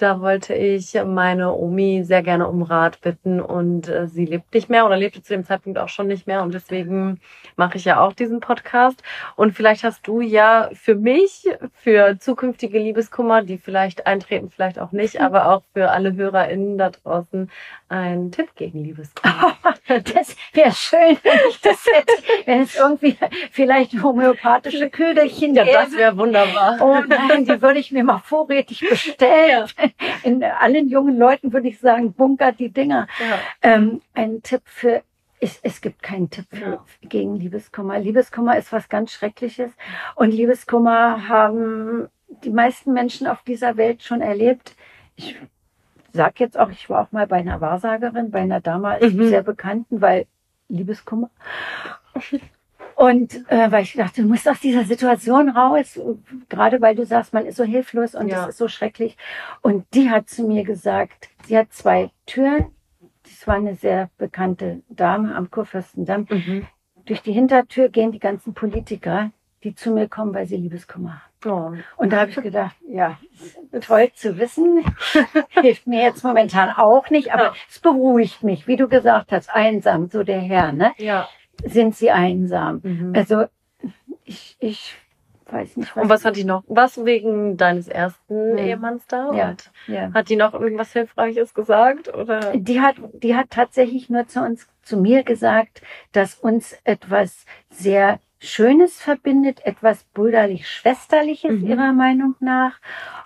[0.00, 4.70] Da wollte ich meine Omi sehr gerne um Rat bitten und äh, sie lebt nicht
[4.70, 7.20] mehr oder lebte zu dem Zeitpunkt auch schon nicht mehr und deswegen
[7.56, 9.02] mache ich ja auch diesen Podcast.
[9.36, 14.92] Und vielleicht hast du ja für mich, für zukünftige Liebeskummer, die vielleicht eintreten, vielleicht auch
[14.92, 17.50] nicht, aber auch für alle HörerInnen da draußen
[17.90, 19.54] einen Tipp gegen Liebeskummer.
[19.90, 22.12] Das wäre schön, wenn ich das hätte,
[22.46, 23.16] wenn es irgendwie
[23.50, 26.78] vielleicht homöopathische Köderchen Ja, das wäre wunderbar.
[26.80, 29.68] Oh nein, die würde ich mir mal vorrätig bestellen.
[30.24, 33.06] In allen jungen Leuten würde ich sagen, bunkert die Dinger.
[33.18, 33.38] Ja.
[33.62, 35.02] Ähm, ein Tipp für,
[35.40, 36.84] es, es gibt keinen Tipp Ja.
[37.02, 37.98] gegen Liebeskummer.
[37.98, 39.70] Liebeskummer ist was ganz Schreckliches.
[40.14, 42.08] Und Liebeskummer haben
[42.44, 44.76] die meisten Menschen auf dieser Welt schon erlebt.
[45.16, 45.36] Ich
[46.12, 49.28] sag jetzt auch, ich war auch mal bei einer Wahrsagerin, bei einer damals Mhm.
[49.28, 50.26] sehr bekannten, weil
[50.68, 51.30] Liebeskummer.
[53.00, 55.98] Und äh, weil ich dachte, du musst aus dieser Situation raus,
[56.50, 58.44] gerade weil du sagst, man ist so hilflos und es Ja.
[58.44, 59.16] ist so schrecklich.
[59.62, 62.66] Und die hat zu mir gesagt, sie hat zwei Türen.
[63.22, 66.26] Das war eine sehr bekannte Dame am Kurfürstendamm.
[66.28, 66.66] Mhm.
[67.06, 69.30] Durch die Hintertür gehen die ganzen Politiker,
[69.64, 71.30] die zu mir kommen, weil sie Liebeskummer haben.
[71.46, 71.72] Oh.
[71.96, 73.18] Und da habe ich gedacht, ja,
[73.80, 74.84] toll zu wissen.
[75.62, 77.54] Hilft mir jetzt momentan auch nicht, aber Ja.
[77.66, 80.92] es beruhigt mich, wie du gesagt hast, einsam, so der Herr, ne?
[80.98, 81.26] Ja.
[81.64, 82.80] Sind sie einsam?
[82.82, 83.12] Mhm.
[83.14, 83.44] Also
[84.24, 84.94] ich, ich
[85.50, 86.02] weiß nicht, was.
[86.04, 86.62] Und was hat die noch?
[86.68, 88.58] Was wegen deines ersten Mhm.
[88.58, 89.32] Ehemanns da?
[89.32, 89.54] Ja.
[89.88, 90.12] Ja.
[90.14, 92.12] hat die noch irgendwas Hilfreiches gesagt?
[92.14, 92.52] Oder?
[92.56, 95.82] Die hat, die hat tatsächlich nur zu uns, zu mir gesagt,
[96.12, 101.66] dass uns etwas sehr Schönes verbindet, etwas brüderlich-schwesterliches Mhm.
[101.66, 102.78] ihrer Meinung nach.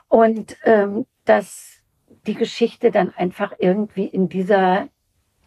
[0.09, 1.82] Und ähm, dass
[2.26, 4.89] die Geschichte dann einfach irgendwie in dieser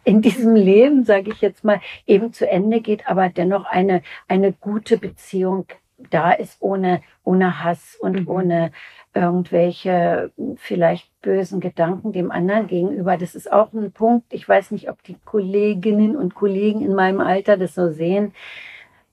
[0.04, 4.52] in diesem Leben, sage ich jetzt mal, eben zu Ende geht, aber dennoch eine, eine
[4.52, 5.66] gute Beziehung
[6.10, 8.28] da ist, ohne, ohne Hass und mhm.
[8.28, 8.72] ohne
[9.14, 13.16] irgendwelche vielleicht bösen Gedanken dem anderen gegenüber.
[13.16, 14.32] Das ist auch ein Punkt.
[14.32, 18.32] Ich weiß nicht, ob die Kolleginnen und Kollegen in meinem Alter das so sehen.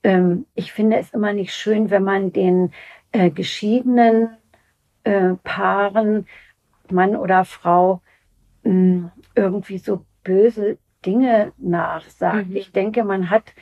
[0.04, 2.72] Ähm, ich finde es immer nicht schön, wenn man den
[3.12, 4.38] äh, geschiedenen
[5.04, 6.28] äh, Paaren,
[6.92, 8.02] Mann oder Frau,
[8.64, 12.50] mh, mm, irgendwie so böse Dinge nachsagt.
[12.50, 12.56] Mhm.
[12.58, 13.54] Ich denke, man hat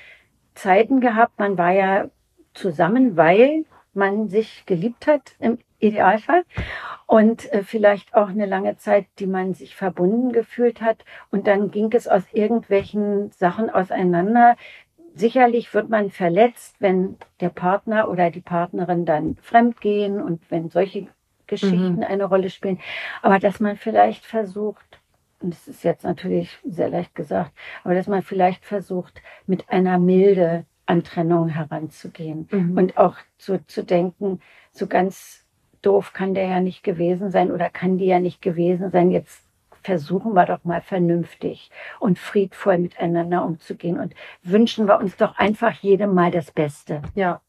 [0.56, 2.10] Zeiten gehabt, man war ja
[2.56, 6.44] zusammen, weil man sich geliebt hat im Idealfall
[7.06, 11.70] und äh, vielleicht auch eine lange Zeit, die man sich verbunden gefühlt hat und dann
[11.70, 14.56] ging es aus irgendwelchen Sachen auseinander.
[15.14, 20.70] Sicherlich wird man verletzt, wenn der Partner oder die Partnerin dann fremd gehen und wenn
[20.70, 21.08] solche
[21.46, 22.04] Geschichten mhm.
[22.04, 22.80] eine Rolle spielen.
[23.22, 25.03] Aber dass man vielleicht versucht,
[25.44, 27.52] und das ist jetzt natürlich sehr leicht gesagt,
[27.84, 32.78] aber dass man vielleicht versucht, mit einer Milde an Trennung heranzugehen mhm.
[32.78, 34.42] und auch so zu denken,
[34.72, 35.46] so ganz
[35.82, 39.12] doof kann der ja nicht gewesen sein oder kann die ja nicht gewesen sein.
[39.12, 39.44] Jetzt
[39.84, 41.70] versuchen wir doch mal vernünftig
[42.00, 47.02] und friedvoll miteinander umzugehen und wünschen wir uns doch einfach jedem mal das Beste.
[47.16, 47.42] Ja.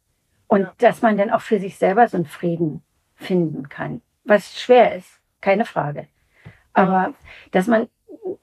[0.49, 0.72] Und ja.
[0.78, 2.82] dass man dann auch für sich selber so einen Frieden
[3.14, 6.09] finden kann, was schwer ist, keine Frage.
[6.75, 7.14] Aber
[7.53, 7.89] dass man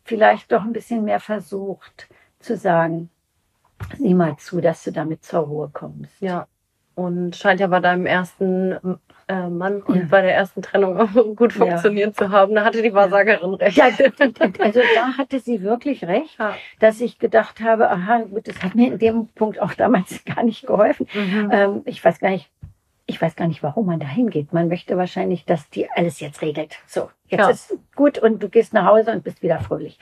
[0.04, 2.08] vielleicht doch ein bisschen mehr versucht
[2.40, 3.10] zu sagen,
[3.98, 6.20] sieh mal zu, dass du damit zur Ruhe kommst.
[6.20, 6.48] Ja.
[6.96, 10.06] Und scheint ja bei deinem ersten äh, Mann und ja.
[10.10, 12.26] bei der ersten Trennung auch gut funktioniert ja.
[12.26, 12.54] zu haben.
[12.54, 13.78] Da hatte die Wahrsagerin recht.
[13.78, 16.54] Ja, also da hatte sie wirklich recht, ja.
[16.80, 20.44] dass ich gedacht habe, aha, gut, das hat mir in dem Punkt auch damals gar
[20.44, 21.08] nicht geholfen.
[21.14, 21.50] Mhm.
[21.52, 22.52] Ähm, ich weiß gar nicht,
[23.06, 24.54] ich weiß gar nicht, warum man da hingeht.
[24.54, 26.78] Man möchte wahrscheinlich, dass die alles jetzt regelt.
[26.86, 27.50] So, jetzt ja.
[27.50, 30.00] ist gut und du gehst nach Hause und bist wieder fröhlich.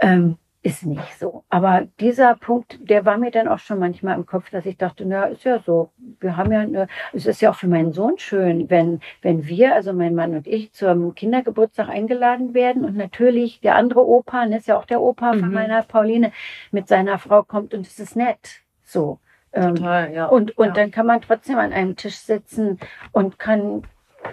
[0.00, 1.44] Ähm, ist nicht so.
[1.48, 5.04] Aber dieser Punkt, der war mir dann auch schon manchmal im Kopf, dass ich dachte,
[5.06, 5.90] na, ist ja so.
[6.20, 9.74] Wir haben ja, eine, es ist ja auch für meinen Sohn schön, wenn, wenn wir,
[9.74, 14.60] also mein Mann und ich, zum Kindergeburtstag eingeladen werden und natürlich der andere Opa, das
[14.60, 15.40] ist ja auch der Opa mhm.
[15.40, 16.32] von meiner Pauline,
[16.72, 18.62] mit seiner Frau kommt und es ist nett.
[18.82, 19.20] So.
[19.52, 20.26] Ähm, Total, ja.
[20.26, 20.72] Und, und ja.
[20.72, 22.78] dann kann man trotzdem an einem Tisch sitzen
[23.12, 23.84] und kann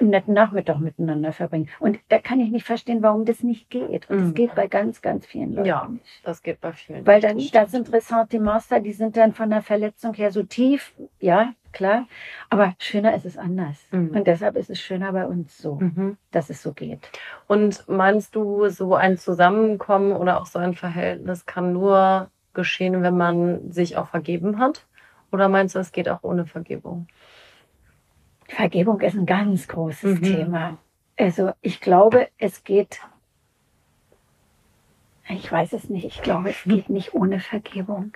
[0.01, 1.69] einen netten Nachmittag miteinander verbringen.
[1.79, 4.09] Und da kann ich nicht verstehen, warum das nicht geht.
[4.09, 4.33] Und das mhm.
[4.33, 5.89] geht bei ganz, ganz vielen Leuten ja,
[6.23, 7.05] das geht bei vielen.
[7.05, 11.53] Weil dann, das sind Ressentiments die sind dann von der Verletzung her so tief, ja,
[11.71, 12.07] klar.
[12.49, 13.77] Aber schöner ist es anders.
[13.91, 14.09] Mhm.
[14.09, 16.17] Und deshalb ist es schöner bei uns so, mhm.
[16.31, 17.09] dass es so geht.
[17.47, 23.17] Und meinst du, so ein Zusammenkommen oder auch so ein Verhältnis kann nur geschehen, wenn
[23.17, 24.85] man sich auch vergeben hat?
[25.31, 27.07] Oder meinst du, es geht auch ohne Vergebung?
[28.47, 30.23] Vergebung ist ein ganz großes mhm.
[30.23, 30.77] Thema.
[31.17, 32.99] Also ich glaube, es geht,
[35.29, 38.13] ich weiß es nicht, ich glaube, es geht nicht ohne Vergebung.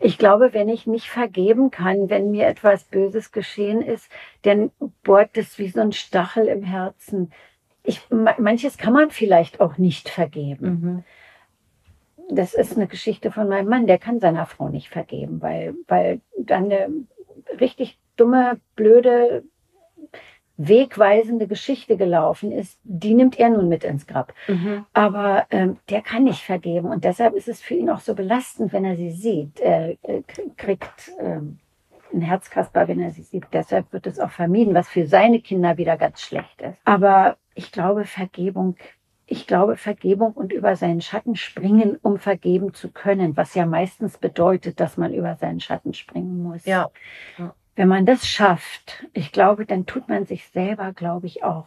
[0.00, 4.10] Ich glaube, wenn ich nicht vergeben kann, wenn mir etwas Böses geschehen ist,
[4.42, 4.70] dann
[5.02, 7.32] bohrt es wie so ein Stachel im Herzen.
[7.82, 10.66] Ich, manches kann man vielleicht auch nicht vergeben.
[10.66, 11.04] Mhm
[12.28, 16.20] das ist eine Geschichte von meinem Mann, der kann seiner Frau nicht vergeben, weil, weil
[16.38, 16.88] dann eine
[17.60, 19.44] richtig dumme, blöde,
[20.56, 24.32] wegweisende Geschichte gelaufen ist, die nimmt er nun mit ins Grab.
[24.46, 24.84] Mhm.
[24.92, 28.72] Aber ähm, der kann nicht vergeben und deshalb ist es für ihn auch so belastend,
[28.72, 29.60] wenn er sie sieht.
[29.60, 30.22] Er äh,
[30.56, 31.58] kriegt ähm,
[32.12, 33.44] ein Herzkasper, wenn er sie sieht.
[33.52, 36.80] Deshalb wird es auch vermieden, was für seine Kinder wieder ganz schlecht ist.
[36.84, 38.76] Aber ich glaube, Vergebung
[39.26, 44.18] ich glaube, Vergebung und über seinen Schatten springen, um vergeben zu können, was ja meistens
[44.18, 46.64] bedeutet, dass man über seinen Schatten springen muss.
[47.38, 47.54] Ja.
[47.76, 51.66] Wenn man das schafft, ich glaube, dann tut man sich selber, glaube ich, auch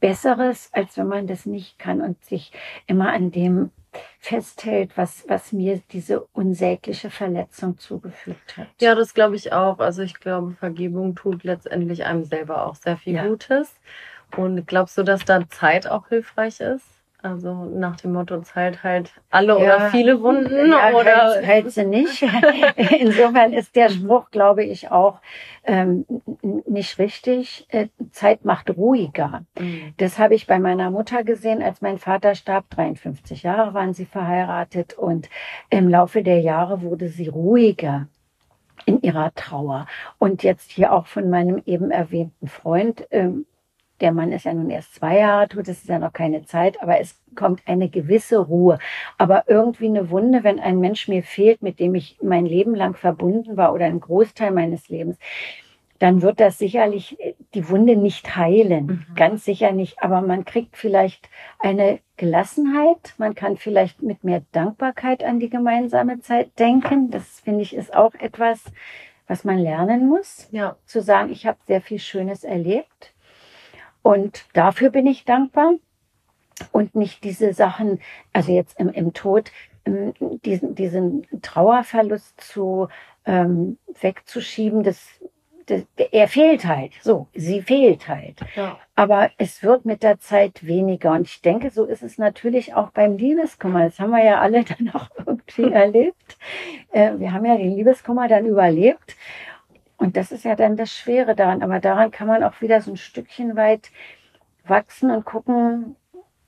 [0.00, 2.52] Besseres, als wenn man das nicht kann und sich
[2.86, 3.70] immer an dem
[4.18, 8.68] festhält, was, was mir diese unsägliche Verletzung zugefügt hat.
[8.80, 9.78] Ja, das glaube ich auch.
[9.78, 13.26] Also ich glaube, Vergebung tut letztendlich einem selber auch sehr viel ja.
[13.26, 13.74] Gutes.
[14.36, 16.95] Und glaubst du, dass da Zeit auch hilfreich ist?
[17.22, 21.70] Also nach dem Motto Zeit halt alle ja, oder viele Wunden ja, oder halt, halt
[21.72, 22.22] sie nicht.
[22.98, 25.20] Insofern ist der Spruch, glaube ich, auch
[25.64, 26.04] ähm,
[26.66, 27.66] nicht richtig.
[27.70, 29.44] Äh, Zeit macht ruhiger.
[29.58, 29.94] Mhm.
[29.96, 32.70] Das habe ich bei meiner Mutter gesehen, als mein Vater starb.
[32.70, 35.28] 53 Jahre waren sie verheiratet und
[35.70, 38.08] im Laufe der Jahre wurde sie ruhiger
[38.84, 39.86] in ihrer Trauer.
[40.18, 43.06] Und jetzt hier auch von meinem eben erwähnten Freund.
[43.10, 43.46] Ähm,
[44.00, 46.82] der Mann ist ja nun erst zwei Jahre tot, das ist ja noch keine Zeit,
[46.82, 48.78] aber es kommt eine gewisse Ruhe.
[49.18, 52.94] Aber irgendwie eine Wunde, wenn ein Mensch mir fehlt, mit dem ich mein Leben lang
[52.94, 55.18] verbunden war oder einen Großteil meines Lebens,
[55.98, 58.86] dann wird das sicherlich äh, die Wunde nicht heilen.
[58.86, 59.14] Mhm.
[59.14, 60.02] Ganz sicher nicht.
[60.02, 61.28] Aber man kriegt vielleicht
[61.58, 63.14] eine Gelassenheit.
[63.18, 67.10] Man kann vielleicht mit mehr Dankbarkeit an die gemeinsame Zeit denken.
[67.10, 68.62] Das finde ich ist auch etwas,
[69.26, 70.48] was man lernen muss.
[70.50, 70.76] Ja.
[70.84, 73.14] Zu sagen, ich habe sehr viel Schönes erlebt.
[74.06, 75.72] Und dafür bin ich dankbar.
[76.70, 77.98] Und nicht diese Sachen,
[78.32, 79.50] also jetzt im, im Tod,
[79.84, 82.86] ähm, diesen, diesen Trauerverlust zu
[83.24, 85.08] ähm, wegzuschieben, das,
[85.66, 85.82] das,
[86.12, 86.92] er fehlt halt.
[87.02, 88.38] So, sie fehlt halt.
[88.54, 88.78] Ja.
[88.94, 91.10] Aber es wird mit der Zeit weniger.
[91.10, 93.86] Und ich denke, so ist es natürlich auch beim Liebeskummer.
[93.86, 96.38] Das haben wir ja alle dann auch irgendwie erlebt.
[96.92, 99.16] Äh, wir haben ja den Liebeskummer dann überlebt.
[99.98, 101.62] Und das ist ja dann das Schwere daran.
[101.62, 103.90] Aber daran kann man auch wieder so ein Stückchen weit
[104.66, 105.96] wachsen und gucken,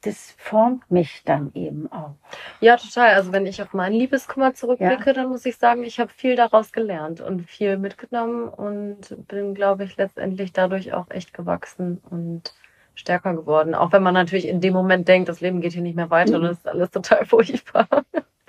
[0.02, 2.14] das formt mich dann eben auch.
[2.60, 3.14] Ja, total.
[3.14, 6.72] Also wenn ich auf meinen Liebeskummer zurückblicke, dann muss ich sagen, ich habe viel daraus
[6.72, 12.54] gelernt und viel mitgenommen und bin, glaube ich, letztendlich dadurch auch echt gewachsen und
[12.94, 13.74] stärker geworden.
[13.74, 16.36] Auch wenn man natürlich in dem Moment denkt, das Leben geht hier nicht mehr weiter
[16.36, 17.88] und das ist alles total furchtbar.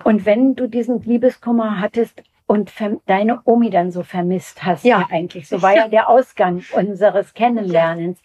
[0.04, 2.72] Und wenn du diesen Liebeskummer hattest und
[3.06, 5.08] deine Omi dann so vermisst hast, Ja.
[5.12, 8.20] eigentlich, so war ja der Ausgang unseres Kennenlernens.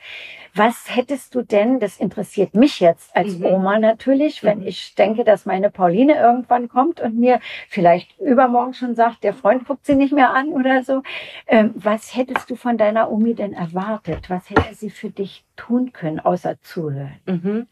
[0.54, 3.44] Was hättest du denn, das interessiert mich jetzt als Mhm.
[3.44, 4.66] Oma natürlich, wenn Mhm.
[4.68, 9.66] ich denke, dass meine Pauline irgendwann kommt und mir vielleicht übermorgen schon sagt, der Freund
[9.66, 11.02] guckt sie nicht mehr an oder so.
[11.46, 14.30] Ähm, was hättest du von deiner Omi denn erwartet?
[14.30, 17.20] Was hätte sie für dich tun können, außer zuhören?
[17.26, 17.66] Mhm.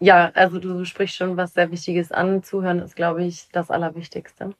[0.00, 2.42] Ja, also du sprichst schon was sehr Wichtiges an.
[2.42, 4.50] Zuhören ist, glaube ich, das Allerwichtigste.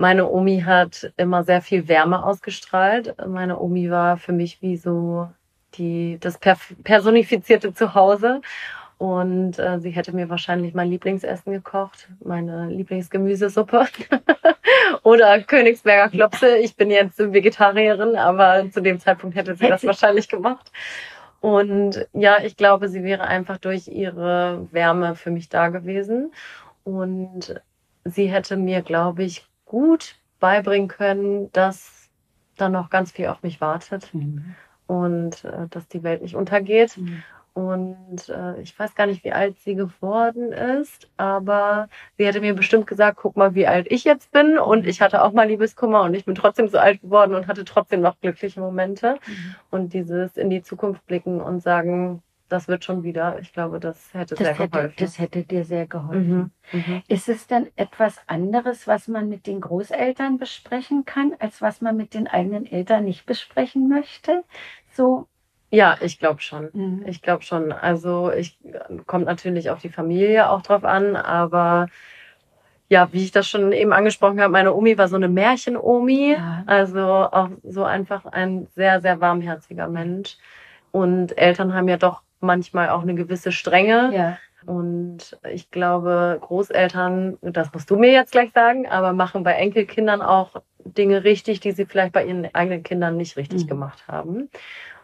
[0.00, 3.16] Meine Omi hat immer sehr viel Wärme ausgestrahlt.
[3.26, 5.28] Meine Omi war für mich wie so
[5.74, 8.40] die, das personifizierte Zuhause.
[8.98, 13.86] Und äh, sie hätte mir wahrscheinlich mein Lieblingsessen gekocht, meine Lieblingsgemüsesuppe
[15.02, 16.58] oder Königsberger Klopse.
[16.58, 20.70] Ich bin jetzt Vegetarierin, aber zu dem Zeitpunkt hätte sie das wahrscheinlich gemacht.
[21.40, 26.32] Und ja, ich glaube, sie wäre einfach durch ihre Wärme für mich da gewesen.
[26.84, 27.60] Und
[28.04, 32.10] sie hätte mir, glaube ich, gut beibringen können, dass
[32.56, 34.10] da noch ganz viel auf mich wartet
[34.86, 36.98] und äh, dass die Welt nicht untergeht.
[37.54, 42.54] Und äh, ich weiß gar nicht, wie alt sie geworden ist, aber sie hätte mir
[42.54, 44.58] bestimmt gesagt, guck mal, wie alt ich jetzt bin.
[44.58, 47.64] Und ich hatte auch mal Liebeskummer und ich bin trotzdem so alt geworden und hatte
[47.64, 49.18] trotzdem noch glückliche Momente.
[49.70, 54.12] Und dieses in die Zukunft blicken und sagen, das wird schon wieder, ich glaube, das
[54.14, 54.94] hätte sehr Das hätte, geholfen.
[54.98, 56.52] das hätte dir sehr geholfen.
[56.72, 56.80] mhm.
[56.80, 57.02] Mhm.
[57.08, 61.96] Ist es denn etwas anderes, was man mit den Großeltern besprechen kann, als was man
[61.96, 64.44] mit den eigenen Eltern nicht besprechen möchte?
[64.92, 65.26] So.
[65.70, 66.70] Ja, ich glaube schon.
[66.72, 67.04] mhm.
[67.06, 67.72] Ich glaube schon.
[67.72, 68.58] Also ich
[69.06, 71.88] kommt natürlich auf die Familie auch drauf an, aber
[72.88, 76.32] ja, wie ich das schon eben angesprochen habe, meine Omi war so eine Märchen-Omi.
[76.32, 76.62] Ja.
[76.66, 80.38] Also auch so einfach ein sehr, sehr warmherziger Mensch.
[80.90, 84.14] Und Eltern haben ja doch manchmal auch eine gewisse Strenge.
[84.14, 84.38] ja.
[84.66, 90.20] Und ich glaube, Großeltern, das musst du mir jetzt gleich sagen, aber machen bei Enkelkindern
[90.20, 93.68] auch Dinge richtig, die sie vielleicht bei ihren eigenen Kindern nicht richtig Mhm.
[93.68, 94.50] gemacht haben.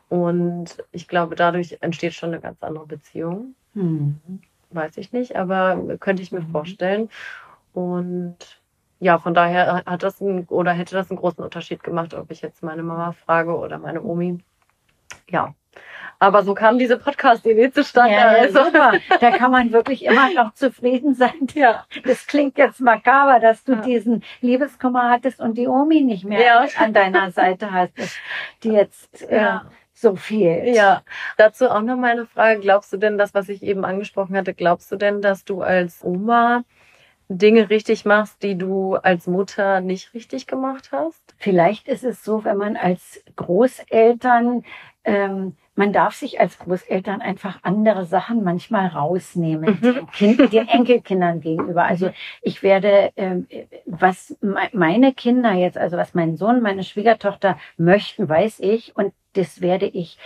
[0.08, 3.54] Und ich glaube, dadurch entsteht schon eine ganz andere Beziehung.
[3.74, 4.18] Mhm.
[4.70, 6.50] Weiß ich nicht, aber könnte ich mir Mhm.
[6.50, 7.08] vorstellen.
[7.72, 8.36] Und
[9.00, 12.42] ja, von daher hat das ein, oder hätte das einen großen Unterschied gemacht, ob ich
[12.42, 14.38] jetzt meine Mama frage oder meine Omi.
[15.30, 15.54] Ja.
[16.20, 18.14] Aber so kam diese Podcast-Idee zustande.
[18.14, 18.64] Ja, also.
[18.64, 18.92] super.
[19.20, 21.32] Da kann man wirklich immer noch zufrieden sein.
[21.54, 21.84] Ja.
[22.04, 23.80] Das klingt jetzt makaber, dass du Ja.
[23.80, 26.66] diesen Liebeskummer hattest und die Omi nicht mehr Ja.
[26.78, 27.92] an deiner Seite hast,
[28.62, 29.64] die jetzt äh, Ja.
[29.92, 30.74] so fehlt.
[30.74, 31.02] Ja,
[31.36, 32.60] dazu auch noch mal eine Frage.
[32.60, 36.02] Glaubst du denn, das, was ich eben angesprochen hatte, glaubst du denn, dass du als
[36.04, 36.62] Oma
[37.28, 41.34] Dinge richtig machst, die du als Mutter nicht richtig gemacht hast?
[41.38, 44.62] Vielleicht ist es so, wenn man als Großeltern,
[45.04, 49.94] ähm, man darf sich als Großeltern einfach andere Sachen manchmal rausnehmen, Mhm.
[49.94, 51.84] den, kind, den Enkelkindern gegenüber.
[51.84, 52.10] Also
[52.42, 53.46] ich werde, ähm,
[53.86, 59.12] was me- meine Kinder jetzt, also was mein Sohn, meine Schwiegertochter möchten, weiß ich und
[59.34, 60.16] das werde ich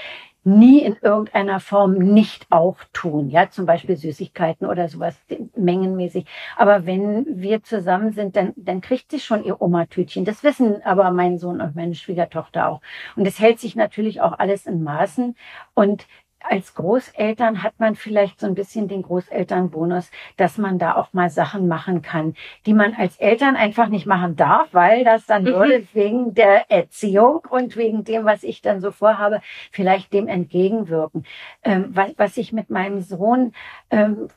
[0.44, 3.28] nie in irgendeiner Form nicht auch tun.
[3.28, 5.16] Ja, zum Beispiel Süßigkeiten oder sowas
[5.56, 6.26] mengenmäßig.
[6.56, 10.24] Aber wenn wir zusammen sind, dann, dann kriegt sie schon ihr Oma-Tütchen.
[10.24, 12.80] Das wissen aber mein Sohn und meine Schwiegertochter auch.
[13.16, 15.36] Und es hält sich natürlich auch alles in Maßen.
[15.74, 16.06] Und
[16.40, 21.30] als Großeltern hat man vielleicht so ein bisschen den Großelternbonus, dass man da auch mal
[21.30, 22.34] Sachen machen kann,
[22.66, 25.46] die man als Eltern einfach nicht machen darf, weil das dann Mhm.
[25.46, 29.40] würde wegen der Erziehung und wegen dem, was ich dann so vorhabe,
[29.72, 31.24] vielleicht dem entgegenwirken.
[31.64, 33.52] Ähm, was, was ich mit meinem Sohn
[33.90, 34.28] ähm,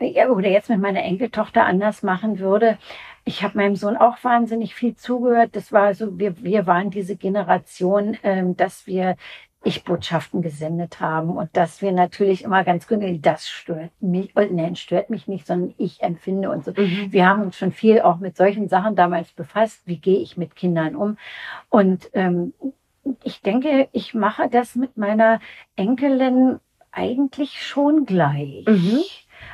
[0.00, 2.78] ja, oder jetzt mit meiner Enkeltochter anders machen würde,
[3.24, 5.50] ich habe meinem Sohn auch wahnsinnig viel zugehört.
[5.54, 9.16] Das war so, wir, wir waren diese Generation, ähm, dass wir
[9.62, 14.74] ich-Botschaften gesendet haben und dass wir natürlich immer ganz genau, das stört mich, oh, nein,
[14.74, 16.72] stört mich nicht, sondern ich empfinde und so.
[16.72, 17.08] Mhm.
[17.10, 19.82] Wir haben uns schon viel auch mit solchen Sachen damals befasst.
[19.84, 21.18] Wie gehe ich mit Kindern um?
[21.68, 22.54] Und ähm,
[23.22, 25.40] ich denke, ich mache das mit meiner
[25.76, 26.58] Enkelin
[26.90, 28.64] eigentlich schon gleich.
[28.66, 29.00] Mhm.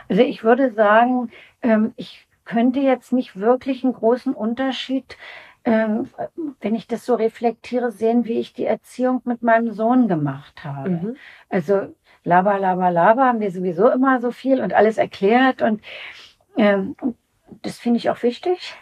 [0.09, 1.31] Also ich würde sagen,
[1.63, 5.17] ähm, ich könnte jetzt nicht wirklich einen großen Unterschied
[5.67, 6.09] ähm,
[6.61, 10.91] wenn ich das so reflektiere, sehen, wie ich die Erziehung mit meinem Sohn gemacht habe.
[10.91, 11.17] Mhm.
[11.49, 15.83] Also laber, laber, laber haben wir sowieso immer so viel und alles erklärt und
[16.57, 16.95] ähm,
[17.63, 18.75] das finde ich auch wichtig.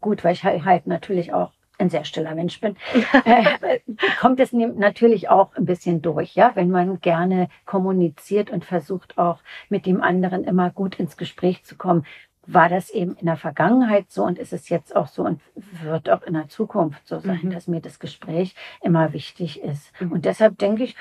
[0.00, 2.76] Gut, weil ich halt natürlich auch ein sehr stiller Mensch bin,
[3.24, 3.80] äh,
[4.20, 9.40] kommt es natürlich auch ein bisschen durch, ja, wenn man gerne kommuniziert und versucht auch
[9.68, 12.06] mit dem anderen immer gut ins Gespräch zu kommen
[12.46, 15.40] war das eben in der Vergangenheit so und ist es jetzt auch so und
[15.82, 17.50] wird auch in der Zukunft so sein, mhm.
[17.50, 19.92] dass mir das Gespräch immer wichtig ist.
[20.00, 20.12] Mhm.
[20.12, 20.96] Und deshalb denke ich,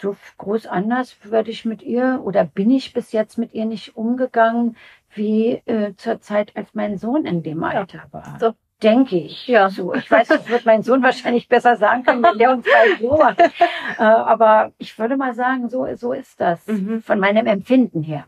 [0.00, 3.96] so groß anders würde ich mit ihr oder bin ich bis jetzt mit ihr nicht
[3.96, 4.76] umgegangen,
[5.14, 8.12] wie äh, zur Zeit, als mein Sohn in dem Alter ja.
[8.12, 8.36] war.
[8.40, 8.54] So.
[8.80, 9.48] Denke ich.
[9.48, 9.70] Ja.
[9.70, 13.00] So, ich weiß, das wird mein Sohn wahrscheinlich besser sagen können, wenn der uns bald
[13.00, 13.52] beobachtet.
[13.98, 17.02] äh, aber ich würde mal sagen, so, so ist das mhm.
[17.02, 18.24] von meinem Empfinden her.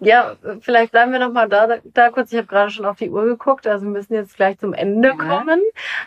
[0.00, 2.32] Ja, vielleicht bleiben wir noch mal da, da kurz.
[2.32, 5.08] Ich habe gerade schon auf die Uhr geguckt, also wir müssen jetzt gleich zum Ende
[5.08, 5.14] ja.
[5.14, 5.60] kommen.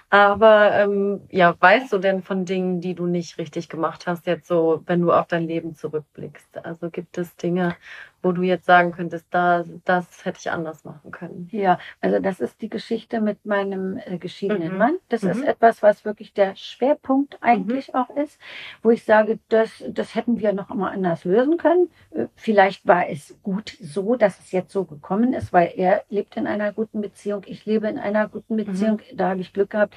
[0.09, 4.47] Aber ähm, ja, weißt du denn von Dingen, die du nicht richtig gemacht hast, jetzt
[4.47, 6.65] so, wenn du auf dein Leben zurückblickst?
[6.65, 7.75] Also gibt es Dinge,
[8.23, 11.49] wo du jetzt sagen könntest, da, das hätte ich anders machen können?
[11.51, 14.77] Ja, also das ist die Geschichte mit meinem äh, geschiedenen mhm.
[14.77, 14.97] Mann.
[15.09, 15.31] Das mhm.
[15.31, 17.95] ist etwas, was wirklich der Schwerpunkt eigentlich mhm.
[17.95, 18.39] auch ist,
[18.81, 21.89] wo ich sage, das, das hätten wir noch immer anders lösen können.
[22.11, 26.37] Äh, vielleicht war es gut so, dass es jetzt so gekommen ist, weil er lebt
[26.37, 28.65] in einer guten Beziehung, ich lebe in einer guten mhm.
[28.65, 29.95] Beziehung, da habe ich Glück gehabt.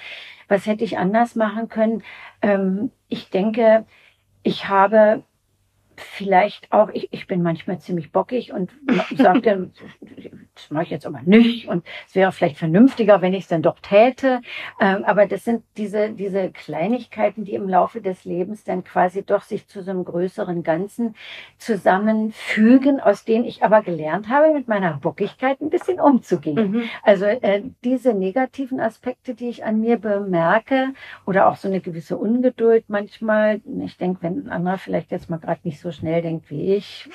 [0.48, 2.02] Was hätte ich anders machen können?
[2.42, 3.86] Ähm, ich denke,
[4.42, 5.22] ich habe
[6.00, 8.70] vielleicht auch, ich, ich bin manchmal ziemlich bockig und
[9.16, 9.72] sage dann,
[10.54, 13.62] das mache ich jetzt aber nicht und es wäre vielleicht vernünftiger, wenn ich es dann
[13.62, 14.40] doch täte.
[14.80, 19.42] Ähm, aber das sind diese, diese Kleinigkeiten, die im Laufe des Lebens dann quasi doch
[19.42, 21.14] sich zu so einem größeren Ganzen
[21.58, 26.72] zusammenfügen, aus denen ich aber gelernt habe, mit meiner Bockigkeit ein bisschen umzugehen.
[26.72, 26.82] Mhm.
[27.02, 30.94] Also äh, diese negativen Aspekte, die ich an mir bemerke
[31.26, 35.38] oder auch so eine gewisse Ungeduld manchmal, ich denke, wenn ein anderer vielleicht jetzt mal
[35.38, 37.08] gerade nicht so schnell denkt wie ich,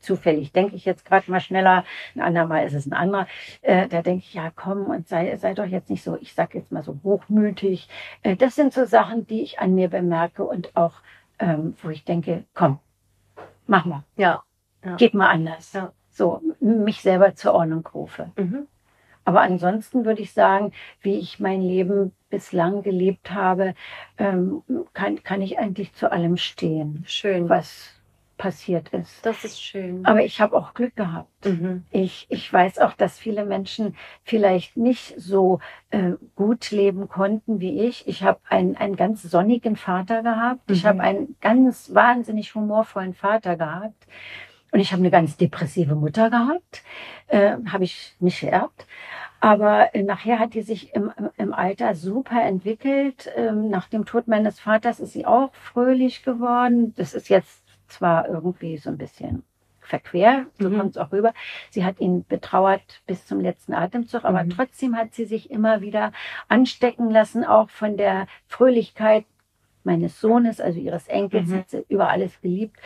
[0.00, 1.84] zufällig denke ich jetzt gerade mal schneller,
[2.14, 3.26] ein andermal ist es ein anderer.
[3.62, 6.54] Äh, da denke ich, ja komm und sei, sei doch jetzt nicht so, ich sag
[6.54, 7.88] jetzt mal so hochmütig.
[8.22, 10.94] Äh, das sind so Sachen, die ich an mir bemerke und auch,
[11.38, 12.78] ähm, wo ich denke, komm,
[13.66, 14.04] mach mal.
[14.16, 14.42] Ja.
[14.84, 14.96] ja.
[14.96, 15.72] Geht mal anders.
[15.72, 15.92] Ja.
[16.10, 18.30] So, mich selber zur Ordnung rufe.
[18.36, 18.68] Mhm.
[19.24, 23.74] Aber ansonsten würde ich sagen, wie ich mein Leben bislang gelebt habe,
[24.18, 24.62] ähm,
[24.92, 27.04] kann, kann ich eigentlich zu allem stehen.
[27.06, 27.48] Schön.
[27.48, 27.94] Was
[28.36, 29.24] passiert ist.
[29.24, 30.04] Das ist schön.
[30.04, 31.46] Aber ich habe auch Glück gehabt.
[31.46, 31.84] Mhm.
[31.90, 35.60] Ich, ich weiß auch, dass viele Menschen vielleicht nicht so
[35.90, 38.08] äh, gut leben konnten wie ich.
[38.08, 40.68] Ich habe einen, einen ganz sonnigen Vater gehabt.
[40.68, 40.74] Mhm.
[40.74, 44.06] Ich habe einen ganz wahnsinnig humorvollen Vater gehabt.
[44.74, 46.82] Und ich habe eine ganz depressive Mutter gehabt.
[47.28, 48.88] Äh, habe ich nicht geerbt.
[49.38, 53.30] Aber äh, nachher hat die sich im, im Alter super entwickelt.
[53.36, 56.92] Ähm, nach dem Tod meines Vaters ist sie auch fröhlich geworden.
[56.96, 59.44] Das ist jetzt zwar irgendwie so ein bisschen
[59.80, 60.78] verquer, so mhm.
[60.78, 61.34] kommt es auch rüber.
[61.70, 64.50] Sie hat ihn betrauert bis zum letzten Atemzug, aber mhm.
[64.50, 66.10] trotzdem hat sie sich immer wieder
[66.48, 69.24] anstecken lassen, auch von der Fröhlichkeit
[69.84, 71.56] meines Sohnes, also ihres Enkels, mhm.
[71.56, 72.76] hat sie über alles geliebt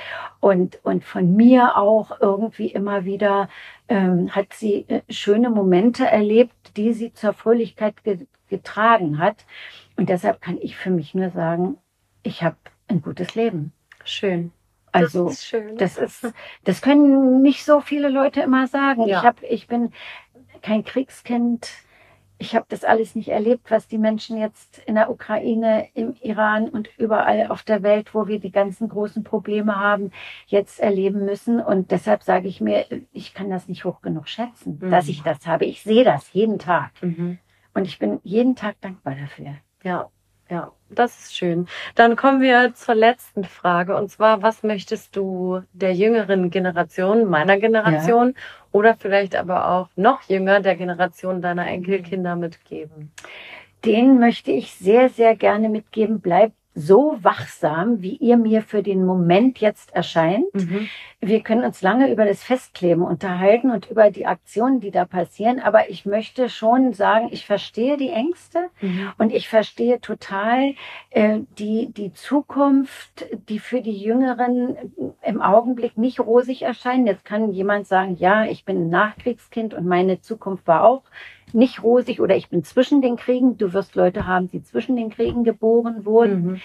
[0.41, 3.49] und, und von mir auch irgendwie immer wieder
[3.89, 9.45] ähm, hat sie äh, schöne Momente erlebt, die sie zur Fröhlichkeit ge getragen hat.
[9.97, 11.77] Und deshalb kann ich für mich nur sagen,
[12.23, 12.57] ich habe
[12.89, 13.73] ein gutes Leben.
[14.05, 14.53] Schön.
[14.91, 15.77] Also das ist, schön.
[15.77, 16.33] das ist,
[16.65, 19.07] das können nicht so viele Leute immer sagen.
[19.07, 19.19] Ja.
[19.19, 19.93] Ich habe, ich bin
[20.63, 21.69] kein Kriegskind.
[22.39, 26.69] Ich habe das alles nicht erlebt, was die Menschen jetzt in der Ukraine, im Iran
[26.69, 30.13] und überall auf der Welt, wo wir die ganzen großen Probleme haben,
[30.47, 31.61] jetzt erleben müssen.
[31.61, 34.91] Und deshalb sage ich mir, ich kann das nicht hoch genug schätzen, mhm.
[34.91, 35.65] dass ich das habe.
[35.65, 36.93] Ich sehe das jeden Tag.
[37.03, 37.39] Mhm.
[37.75, 39.55] Und ich bin jeden Tag dankbar dafür.
[39.83, 40.09] Ja,
[40.49, 41.67] ja, das ist schön.
[41.95, 43.97] Dann kommen wir zur letzten Frage.
[43.97, 48.43] Und zwar, was möchtest du der jüngeren Generation, meiner Generation ja.
[48.73, 53.13] oder vielleicht aber auch noch jünger der Generation deiner Enkelkinder mitgeben?
[53.85, 56.21] Den möchte ich sehr, sehr gerne mitgeben.
[56.21, 60.55] Bleibt so wachsam, wie ihr mir für den Moment jetzt erscheint.
[60.55, 60.89] Mhm.
[61.21, 65.59] wir können uns lange über das Festkleben unterhalten und über die Aktionen, die da passieren.
[65.59, 69.13] Aber ich möchte schon sagen, ich verstehe die Ängste mhm.
[69.19, 70.75] und ich verstehe total
[71.11, 74.77] äh, die, die Zukunft, die für die Jüngeren
[75.23, 77.07] im Augenblick nicht rosig erscheinen.
[77.07, 81.03] Jetzt kann jemand sagen, ja, ich bin ein Nachkriegskind und meine Zukunft war auch
[81.55, 83.59] nicht rosig oder ich bin zwischen den Kriegen.
[83.59, 86.43] Du wirst Leute haben, die zwischen den Kriegen geboren wurden.
[86.43, 86.61] Mhm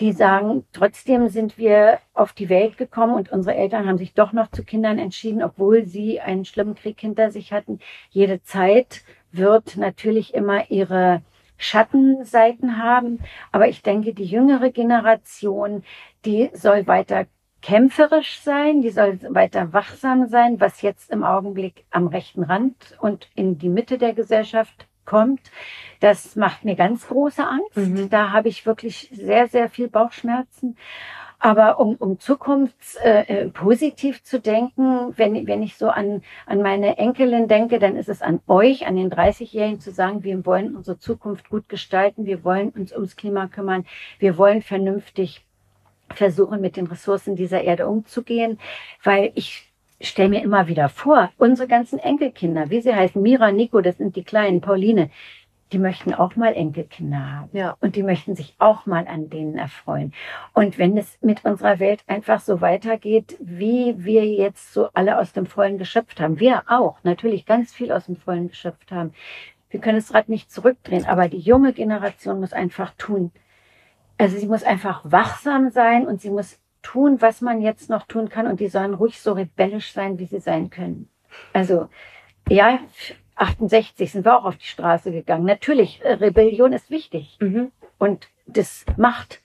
[0.00, 4.32] die sagen, trotzdem sind wir auf die Welt gekommen und unsere Eltern haben sich doch
[4.32, 7.80] noch zu Kindern entschieden, obwohl sie einen schlimmen Krieg hinter sich hatten.
[8.08, 11.22] Jede Zeit wird natürlich immer ihre
[11.58, 13.20] Schattenseiten haben.
[13.52, 15.84] Aber ich denke, die jüngere Generation,
[16.24, 17.26] die soll weiter
[17.62, 23.28] kämpferisch sein, die soll weiter wachsam sein, was jetzt im Augenblick am rechten Rand und
[23.34, 25.40] in die Mitte der Gesellschaft kommt.
[26.00, 27.76] Das macht mir ganz große Angst.
[27.76, 28.10] Mhm.
[28.10, 30.76] Da habe ich wirklich sehr, sehr viel Bauchschmerzen.
[31.42, 36.60] Aber um, um Zukunft äh, äh, positiv zu denken, wenn, wenn ich so an, an
[36.60, 40.76] meine Enkelin denke, dann ist es an euch, an den 30-Jährigen zu sagen, wir wollen
[40.76, 43.86] unsere Zukunft gut gestalten, wir wollen uns ums Klima kümmern,
[44.18, 45.46] wir wollen vernünftig
[46.14, 48.58] versuchen, mit den Ressourcen dieser Erde umzugehen,
[49.02, 53.80] weil ich stelle mir immer wieder vor, unsere ganzen Enkelkinder, wie sie heißen, Mira, Nico,
[53.80, 55.10] das sind die Kleinen, Pauline,
[55.72, 57.50] die möchten auch mal Enkelkinder haben.
[57.52, 57.76] Ja.
[57.80, 60.12] Und die möchten sich auch mal an denen erfreuen.
[60.52, 65.32] Und wenn es mit unserer Welt einfach so weitergeht, wie wir jetzt so alle aus
[65.32, 69.12] dem Vollen geschöpft haben, wir auch natürlich ganz viel aus dem Vollen geschöpft haben.
[69.68, 73.30] Wir können das Rad nicht zurückdrehen, aber die junge Generation muss einfach tun.
[74.20, 78.28] Also sie muss einfach wachsam sein und sie muss tun, was man jetzt noch tun
[78.28, 81.08] kann und die sollen ruhig so rebellisch sein, wie sie sein können.
[81.54, 81.88] Also,
[82.46, 82.80] ja,
[83.36, 85.46] 68 sind wir auch auf die Straße gegangen.
[85.46, 87.38] Natürlich, äh, Rebellion ist wichtig.
[87.40, 87.72] Mhm.
[87.98, 89.40] Und das macht.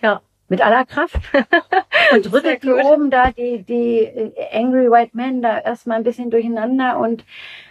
[0.00, 0.22] Ja.
[0.48, 1.16] Mit aller Kraft.
[2.12, 6.30] und rüttelt die oben da die, die äh, Angry White Men da erstmal ein bisschen
[6.30, 7.24] durcheinander und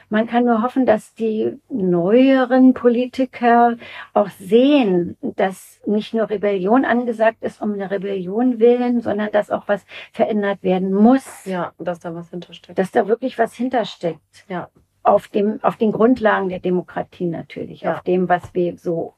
[0.10, 3.76] man kann nur hoffen, dass die neueren Politiker
[4.14, 9.68] auch sehen, dass nicht nur Rebellion angesagt ist um eine Rebellion willen, sondern dass auch
[9.68, 11.46] was verändert werden muss.
[11.46, 12.80] Ja, dass da was hintersteckt.
[12.80, 14.46] Dass da wirklich was hintersteckt.
[14.48, 14.70] Ja.
[15.04, 17.96] Auf dem, auf den Grundlagen der Demokratie natürlich, ja.
[17.96, 19.14] auf dem, was wir so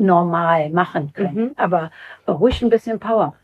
[0.00, 1.34] normal machen können.
[1.34, 1.50] Mhm.
[1.56, 1.90] Aber
[2.26, 3.34] ruhig ein bisschen Power.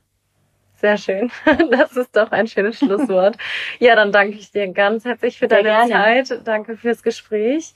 [0.77, 1.31] Sehr schön.
[1.71, 3.37] Das ist doch ein schönes Schlusswort.
[3.79, 6.41] ja, dann danke ich dir ganz herzlich für deine Zeit.
[6.45, 7.75] Danke fürs Gespräch.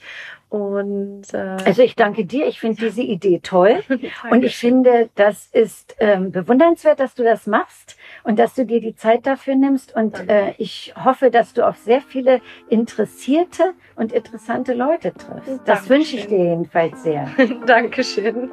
[0.51, 2.47] Und äh, also ich danke dir.
[2.47, 3.83] Ich finde diese Idee toll
[4.31, 8.81] und ich finde, das ist ähm, bewundernswert, dass du das machst und dass du dir
[8.81, 9.95] die Zeit dafür nimmst.
[9.95, 15.61] Und äh, ich hoffe, dass du auf sehr viele interessierte und interessante Leute triffst.
[15.65, 17.31] Das wünsche ich dir jedenfalls sehr.
[17.67, 18.51] Dankeschön.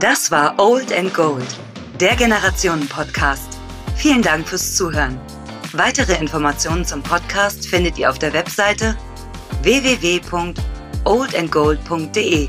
[0.00, 1.58] Das war Old and Gold
[2.00, 3.58] der Generationen-Podcast.
[3.96, 5.18] Vielen Dank fürs Zuhören.
[5.72, 8.96] Weitere Informationen zum Podcast findet ihr auf der Webseite
[9.64, 12.48] www.oldandgold.de.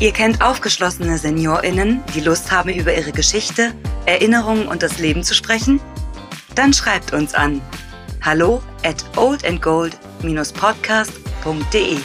[0.00, 3.74] Ihr kennt aufgeschlossene SeniorInnen, die Lust haben, über ihre Geschichte,
[4.06, 5.78] Erinnerungen und das Leben zu sprechen?
[6.54, 7.60] Dann schreibt uns an
[8.22, 11.98] hallo at oldandgold-podcast.de.